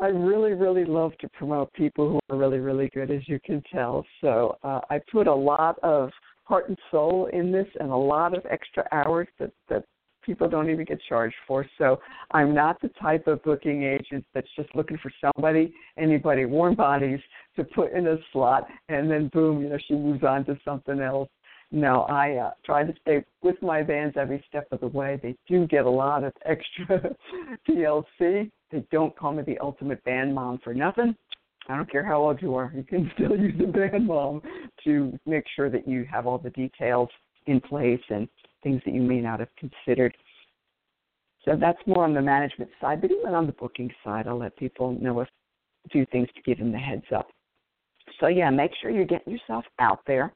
I 0.01 0.07
really, 0.07 0.53
really 0.53 0.83
love 0.83 1.15
to 1.19 1.29
promote 1.29 1.71
people 1.73 2.09
who 2.09 2.19
are 2.33 2.37
really, 2.37 2.57
really 2.57 2.89
good, 2.89 3.11
as 3.11 3.21
you 3.27 3.39
can 3.39 3.61
tell. 3.71 4.03
So 4.19 4.57
uh, 4.63 4.81
I 4.89 4.99
put 5.11 5.27
a 5.27 5.33
lot 5.33 5.77
of 5.83 6.09
heart 6.43 6.69
and 6.69 6.77
soul 6.89 7.29
in 7.31 7.51
this, 7.51 7.67
and 7.79 7.91
a 7.91 7.95
lot 7.95 8.35
of 8.35 8.43
extra 8.49 8.87
hours 8.91 9.27
that 9.39 9.51
that 9.69 9.85
people 10.23 10.49
don't 10.49 10.69
even 10.69 10.85
get 10.85 10.99
charged 11.07 11.35
for. 11.47 11.65
So 11.77 11.99
I'm 12.31 12.53
not 12.53 12.81
the 12.81 12.89
type 12.89 13.27
of 13.27 13.43
booking 13.43 13.83
agent 13.83 14.25
that's 14.33 14.47
just 14.55 14.69
looking 14.75 14.97
for 14.97 15.11
somebody, 15.21 15.73
anybody, 15.97 16.45
warm 16.45 16.75
bodies 16.75 17.19
to 17.55 17.63
put 17.63 17.91
in 17.93 18.07
a 18.07 18.17
slot, 18.31 18.67
and 18.89 19.09
then 19.09 19.29
boom, 19.33 19.61
you 19.61 19.69
know, 19.69 19.77
she 19.87 19.93
moves 19.93 20.23
on 20.23 20.45
to 20.45 20.57
something 20.65 20.99
else. 20.99 21.29
No, 21.71 22.01
I 22.01 22.35
uh, 22.35 22.51
try 22.65 22.83
to 22.83 22.93
stay 23.01 23.23
with 23.41 23.61
my 23.61 23.81
bands 23.81 24.17
every 24.19 24.43
step 24.49 24.67
of 24.71 24.81
the 24.81 24.87
way. 24.87 25.19
They 25.23 25.35
do 25.47 25.65
get 25.67 25.85
a 25.85 25.89
lot 25.89 26.25
of 26.25 26.33
extra 26.45 27.15
TLC. 27.69 28.51
They 28.71 28.83
don't 28.91 29.15
call 29.17 29.31
me 29.31 29.43
the 29.43 29.57
ultimate 29.59 30.03
band 30.03 30.35
mom 30.35 30.59
for 30.63 30.73
nothing. 30.73 31.15
I 31.69 31.77
don't 31.77 31.89
care 31.89 32.05
how 32.05 32.21
old 32.21 32.41
you 32.41 32.55
are, 32.55 32.73
you 32.75 32.83
can 32.83 33.09
still 33.15 33.37
use 33.37 33.59
a 33.61 33.67
band 33.67 34.07
mom 34.07 34.41
to 34.83 35.17
make 35.25 35.45
sure 35.55 35.69
that 35.69 35.87
you 35.87 36.05
have 36.11 36.27
all 36.27 36.37
the 36.37 36.49
details 36.49 37.09
in 37.47 37.61
place 37.61 38.01
and 38.09 38.27
things 38.63 38.81
that 38.85 38.93
you 38.93 39.01
may 39.01 39.21
not 39.21 39.39
have 39.39 39.49
considered. 39.57 40.15
So 41.45 41.55
that's 41.59 41.79
more 41.87 42.03
on 42.03 42.13
the 42.13 42.21
management 42.21 42.69
side, 42.79 43.01
but 43.01 43.11
even 43.11 43.33
on 43.33 43.47
the 43.47 43.53
booking 43.53 43.89
side, 44.03 44.27
I'll 44.27 44.37
let 44.37 44.55
people 44.57 44.97
know 44.99 45.21
a 45.21 45.27
few 45.91 46.05
things 46.11 46.27
to 46.35 46.41
give 46.41 46.59
them 46.59 46.71
the 46.71 46.77
heads 46.77 47.05
up. 47.15 47.27
So 48.19 48.27
yeah, 48.27 48.49
make 48.49 48.71
sure 48.81 48.91
you're 48.91 49.05
getting 49.05 49.33
yourself 49.33 49.65
out 49.79 49.99
there. 50.05 50.33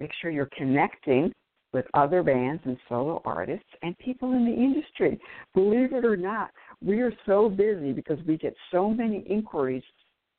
Make 0.00 0.10
sure 0.20 0.30
you're 0.30 0.48
connecting 0.56 1.32
with 1.72 1.84
other 1.94 2.22
bands 2.22 2.62
and 2.64 2.76
solo 2.88 3.22
artists 3.24 3.68
and 3.82 3.96
people 3.98 4.32
in 4.32 4.44
the 4.44 4.52
industry. 4.52 5.20
Believe 5.54 5.92
it 5.92 6.04
or 6.04 6.16
not, 6.16 6.50
we 6.84 7.00
are 7.00 7.12
so 7.26 7.48
busy 7.48 7.92
because 7.92 8.18
we 8.26 8.36
get 8.36 8.54
so 8.72 8.90
many 8.90 9.24
inquiries 9.28 9.84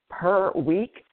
per 0.09 0.51
week. 0.53 1.05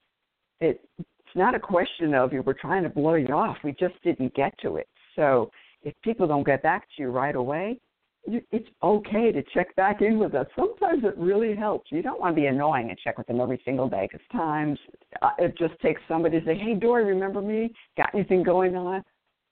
It, 0.61 0.81
it's 0.99 1.37
not 1.37 1.55
a 1.55 1.61
question 1.61 2.15
of 2.15 2.33
you 2.33 2.43
we're 2.43 2.55
trying 2.55 2.83
to 2.83 2.89
blow 2.89 3.15
you 3.15 3.29
off. 3.29 3.59
We 3.63 3.73
just 3.73 3.95
didn't 4.03 4.35
get 4.35 4.59
to 4.63 4.77
it. 4.77 4.89
So 5.15 5.51
if 5.83 5.95
people 6.03 6.27
don't 6.27 6.47
get 6.47 6.63
back 6.63 6.83
to 6.97 7.03
you 7.03 7.11
right 7.11 7.37
away, 7.37 7.79
it's 8.27 8.69
okay 8.83 9.33
to 9.33 9.43
check 9.55 9.75
back 9.77 10.03
in 10.03 10.19
with 10.19 10.35
us. 10.35 10.47
Sometimes 10.57 11.05
it 11.05 11.17
really 11.17 11.55
helps. 11.57 11.91
You 11.91 12.03
don't 12.03 12.21
want 12.21 12.35
to 12.35 12.41
be 12.41 12.47
annoying 12.47 12.91
and 12.91 12.99
check 12.99 13.17
with 13.17 13.27
them 13.27 13.41
every 13.41 13.61
single 13.65 13.89
day 13.89 14.09
because 14.11 14.27
times 14.33 14.79
uh, 15.23 15.31
it 15.39 15.57
just 15.57 15.79
takes 15.81 16.01
somebody 16.09 16.41
to 16.41 16.47
say, 16.47 16.57
"Hey, 16.57 16.75
Dori, 16.75 17.05
remember 17.05 17.41
me? 17.41 17.73
Got 17.97 18.15
anything 18.15 18.43
going 18.43 18.77
on?" 18.77 19.03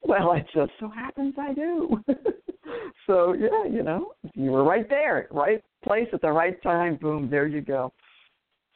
Well, 0.03 0.33
it 0.33 0.47
just 0.55 0.73
so 0.79 0.89
happens 0.89 1.35
I 1.39 1.55
do. 1.55 2.03
so 3.07 3.33
yeah, 3.33 3.65
you 3.71 3.83
know, 3.83 4.13
you 4.35 4.51
were 4.51 4.65
right 4.65 4.89
there, 4.89 5.29
right 5.31 5.63
place 5.85 6.09
at 6.13 6.21
the 6.21 6.31
right 6.31 6.61
time. 6.63 6.97
Boom, 6.97 7.29
there 7.31 7.47
you 7.47 7.61
go. 7.61 7.93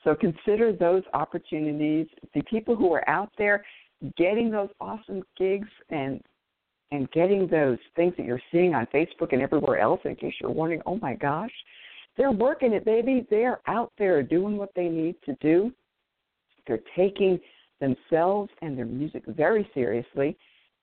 So 0.05 0.15
consider 0.15 0.73
those 0.73 1.03
opportunities. 1.13 2.07
The 2.35 2.43
people 2.43 2.75
who 2.75 2.93
are 2.93 3.09
out 3.09 3.31
there 3.37 3.65
getting 4.17 4.51
those 4.51 4.71
awesome 4.81 5.23
gigs 5.37 5.69
and 5.91 6.23
and 6.93 7.11
getting 7.13 7.47
those 7.47 7.79
things 7.95 8.15
that 8.17 8.27
you're 8.27 8.43
seeing 8.51 8.75
on 8.75 8.87
Facebook 8.93 9.33
and 9.33 9.43
everywhere 9.43 9.79
else, 9.79 10.01
in 10.05 10.17
case 10.17 10.35
you're 10.41 10.51
wondering, 10.51 10.83
oh 10.87 10.97
my 10.97 11.15
gosh, 11.15 11.53
they're 12.17 12.33
working 12.33 12.73
it, 12.73 12.85
baby. 12.85 13.27
They're 13.31 13.61
out 13.67 13.93
there 13.99 14.23
doing 14.23 14.57
what 14.57 14.71
they 14.75 14.89
need 14.89 15.15
to 15.25 15.37
do. 15.41 15.73
They're 16.67 16.81
taking 16.97 17.39
themselves 17.81 18.51
and 18.63 18.77
their 18.77 18.87
music 18.87 19.23
very 19.27 19.69
seriously. 19.73 20.37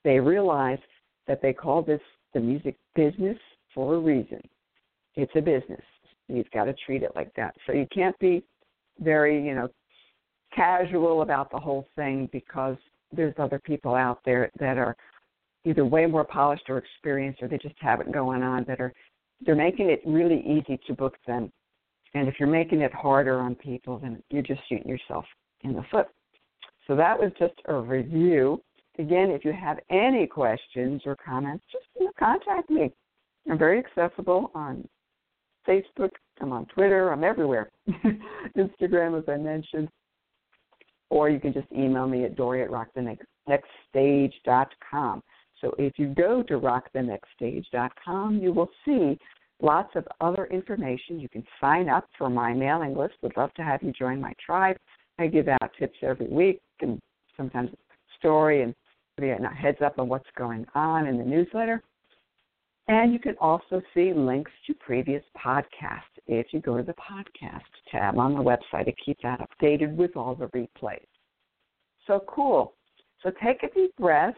They 0.03 0.19
realize 0.19 0.79
that 1.27 1.41
they 1.41 1.53
call 1.53 1.81
this 1.81 2.01
the 2.33 2.39
music 2.39 2.75
business 2.95 3.37
for 3.73 3.95
a 3.95 3.99
reason. 3.99 4.41
It's 5.15 5.31
a 5.35 5.41
business. 5.41 5.83
You've 6.27 6.49
got 6.51 6.65
to 6.65 6.73
treat 6.85 7.03
it 7.03 7.11
like 7.15 7.33
that. 7.35 7.55
So 7.65 7.73
you 7.73 7.87
can't 7.93 8.17
be 8.19 8.43
very, 8.99 9.45
you 9.45 9.55
know, 9.55 9.69
casual 10.55 11.21
about 11.21 11.51
the 11.51 11.59
whole 11.59 11.87
thing 11.95 12.29
because 12.31 12.77
there's 13.11 13.33
other 13.37 13.59
people 13.59 13.95
out 13.95 14.19
there 14.25 14.51
that 14.59 14.77
are 14.77 14.95
either 15.67 15.85
way 15.85 16.05
more 16.05 16.23
polished 16.23 16.69
or 16.69 16.77
experienced 16.77 17.41
or 17.41 17.47
they 17.47 17.57
just 17.57 17.75
have 17.79 17.99
it 17.99 18.11
going 18.11 18.41
on 18.41 18.63
that 18.67 18.79
are 18.79 18.93
they're 19.45 19.55
making 19.55 19.89
it 19.89 20.01
really 20.05 20.43
easy 20.47 20.79
to 20.87 20.93
book 20.93 21.15
them. 21.27 21.51
And 22.13 22.27
if 22.27 22.35
you're 22.39 22.49
making 22.49 22.81
it 22.81 22.93
harder 22.93 23.39
on 23.39 23.55
people, 23.55 23.99
then 23.99 24.23
you're 24.29 24.41
just 24.41 24.61
shooting 24.67 24.87
yourself 24.87 25.25
in 25.61 25.73
the 25.73 25.83
foot. 25.91 26.07
So 26.87 26.95
that 26.95 27.19
was 27.19 27.31
just 27.37 27.53
a 27.65 27.75
review. 27.75 28.63
Again, 28.97 29.29
if 29.29 29.45
you 29.45 29.53
have 29.53 29.77
any 29.91 30.25
questions 30.25 31.03
or 31.05 31.15
comments, 31.15 31.63
just 31.71 31.85
you 31.99 32.05
know, 32.05 32.11
contact 32.17 32.69
me. 32.69 32.91
I'm 33.49 33.57
very 33.57 33.79
accessible 33.79 34.51
on 34.55 34.87
Facebook, 35.67 36.11
I'm 36.41 36.53
on 36.53 36.65
Twitter, 36.67 37.11
I'm 37.11 37.23
everywhere. 37.23 37.71
Instagram, 38.57 39.17
as 39.17 39.23
I 39.27 39.37
mentioned. 39.37 39.89
Or 41.09 41.29
you 41.29 41.39
can 41.39 41.53
just 41.53 41.71
email 41.71 42.05
me 42.07 42.25
at 42.25 42.35
Dori 42.35 42.61
at 42.63 42.69
rockthenextstage.com. 42.69 45.23
So 45.61 45.73
if 45.77 45.93
you 45.97 46.13
go 46.13 46.43
to 46.43 46.59
rockthenextstage.com, 46.59 48.39
you 48.39 48.53
will 48.53 48.69
see 48.85 49.17
lots 49.61 49.95
of 49.95 50.07
other 50.21 50.45
information. 50.47 51.19
You 51.19 51.29
can 51.29 51.43
sign 51.59 51.89
up 51.89 52.07
for 52.17 52.29
my 52.29 52.53
mailing 52.53 52.95
list. 52.95 53.15
Would 53.21 53.37
love 53.37 53.53
to 53.55 53.63
have 53.63 53.81
you 53.81 53.91
join 53.91 54.21
my 54.21 54.33
tribe. 54.43 54.77
I 55.19 55.27
give 55.27 55.47
out 55.47 55.71
tips 55.79 55.97
every 56.03 56.27
week 56.27 56.61
and 56.81 56.99
sometimes 57.35 57.71
a 57.71 57.77
story 58.19 58.61
and 58.61 58.75
a 59.19 59.47
heads 59.49 59.79
up 59.83 59.97
on 59.97 60.07
what's 60.09 60.29
going 60.37 60.65
on 60.75 61.07
in 61.07 61.17
the 61.17 61.23
newsletter. 61.23 61.81
And 62.87 63.11
you 63.11 63.19
can 63.19 63.35
also 63.41 63.81
see 63.93 64.13
links 64.13 64.51
to 64.67 64.73
previous 64.75 65.23
podcasts 65.35 66.03
if 66.27 66.47
you 66.51 66.61
go 66.61 66.77
to 66.77 66.83
the 66.83 66.93
podcast 66.93 67.61
tab 67.91 68.17
on 68.17 68.33
the 68.33 68.39
website 68.39 68.85
to 68.85 68.93
keep 69.03 69.17
that 69.23 69.41
updated 69.41 69.95
with 69.95 70.15
all 70.15 70.35
the 70.35 70.45
replays. 70.47 71.05
So 72.05 72.23
cool. 72.29 72.75
So 73.23 73.31
take 73.43 73.63
a 73.63 73.73
deep 73.73 73.93
breath 73.97 74.35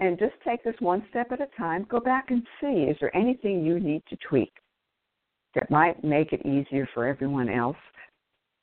and 0.00 0.18
just 0.18 0.34
take 0.44 0.64
this 0.64 0.74
one 0.80 1.04
step 1.10 1.30
at 1.30 1.40
a 1.40 1.46
time. 1.56 1.86
Go 1.88 2.00
back 2.00 2.30
and 2.30 2.42
see 2.60 2.84
is 2.90 2.96
there 3.00 3.14
anything 3.16 3.64
you 3.64 3.78
need 3.78 4.02
to 4.08 4.16
tweak 4.28 4.52
that 5.54 5.70
might 5.70 6.02
make 6.02 6.32
it 6.32 6.44
easier 6.46 6.88
for 6.94 7.06
everyone 7.06 7.48
else 7.48 7.76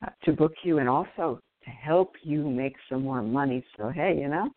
uh, 0.06 0.10
to 0.24 0.34
book 0.34 0.54
you, 0.64 0.80
and 0.80 0.90
also 0.90 1.40
to 1.64 1.70
help 1.70 2.14
you 2.24 2.50
make 2.50 2.76
some 2.90 3.04
more 3.04 3.22
money. 3.22 3.64
So, 3.78 3.90
hey, 3.90 4.18
you 4.20 4.30
know, 4.30 4.50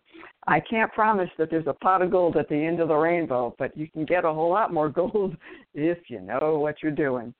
I 0.47 0.61
can't 0.61 0.93
promise 0.93 1.31
that 1.39 1.51
there's 1.51 1.67
a 1.67 1.73
pot 1.75 2.03
of 2.03 2.11
gold 2.11 2.37
at 2.37 2.49
the 2.49 2.55
end 2.55 2.81
of 2.81 2.89
the 2.89 2.95
rainbow, 2.95 3.55
but 3.59 3.77
you 3.77 3.89
can 3.91 4.05
get 4.05 4.25
a 4.25 4.33
whole 4.33 4.51
lot 4.51 4.73
more 4.73 4.89
gold 5.01 5.37
if 5.75 5.99
you 6.09 6.21
know 6.21 6.59
what 6.59 6.77
you're 6.83 6.93
doing. 6.93 7.35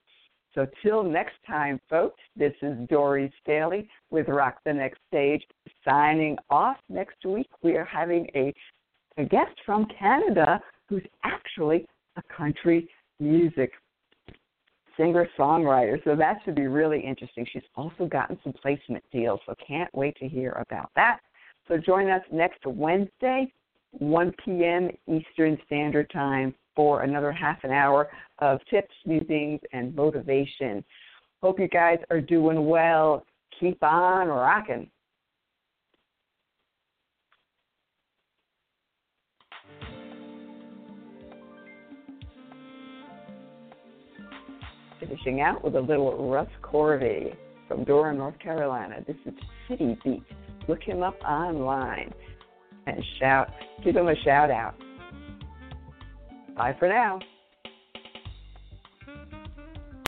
So, 0.55 0.67
till 0.83 1.05
next 1.05 1.37
time, 1.47 1.79
folks, 1.89 2.21
this 2.35 2.55
is 2.61 2.77
Dori 2.89 3.33
Staehle 3.47 3.87
with 4.11 4.27
Rock 4.29 4.57
the 4.65 4.73
Next 4.73 4.99
Stage 5.07 5.43
signing 5.85 6.37
off. 6.51 6.77
Next 6.89 7.25
week, 7.25 7.49
we 7.63 7.77
are 7.77 7.85
having 7.85 8.29
a, 8.35 8.53
a 9.21 9.25
guest 9.25 9.55
from 9.67 9.87
Canada 9.99 10.61
who's 10.89 11.05
actually 11.25 11.87
a 12.17 12.23
country 12.35 12.89
music 13.19 13.73
singer 14.97 15.29
songwriter. 15.39 16.03
So 16.05 16.17
that 16.17 16.39
should 16.45 16.55
be 16.55 16.67
really 16.67 17.01
interesting. 17.01 17.47
She's 17.53 17.63
also 17.77 18.07
gotten 18.07 18.39
some 18.43 18.53
placement 18.53 19.05
deals, 19.13 19.41
so 19.47 19.55
can't 19.67 19.93
wait 19.95 20.17
to 20.17 20.29
hear 20.29 20.53
about 20.53 20.91
that. 20.97 21.21
So 21.69 21.79
join 21.79 22.11
us 22.11 22.23
next 22.33 22.67
Wednesday, 22.67 23.53
1 23.93 24.33
p.m. 24.45 24.91
Eastern 25.07 25.57
Standard 25.67 26.11
Time 26.11 26.55
for 26.75 27.03
another 27.03 27.33
half 27.33 27.63
an 27.65 27.71
hour 27.71 28.09
of 28.39 28.59
tips, 28.71 28.95
musings, 29.07 29.61
and 29.73 29.95
motivation. 29.95 30.85
Hope 31.43 31.59
you 31.59 31.69
guys 31.69 31.99
are 32.11 32.21
doing 32.21 32.67
well. 32.67 33.25
Keep 33.59 33.83
on 33.83 34.29
rocking. 34.29 34.91
Finishing 45.01 45.41
out 45.41 45.65
with 45.65 45.75
a 45.75 45.81
little 45.81 46.31
Russ 46.31 46.49
Corvey 46.63 47.35
from 47.67 47.85
Dora, 47.85 48.15
North 48.15 48.39
Carolina. 48.39 48.97
This 49.07 49.17
is 49.27 49.35
City 49.69 49.99
Beat. 50.05 50.23
Look 50.69 50.83
him 50.83 51.03
up 51.03 51.21
online 51.23 52.13
and 52.87 53.03
shout, 53.19 53.49
give 53.85 53.97
him 53.97 54.09
a 54.09 54.17
shout 54.25 54.51
out. 54.51 54.75
Bye 56.57 56.77
for 56.79 56.89
now. 56.89 57.21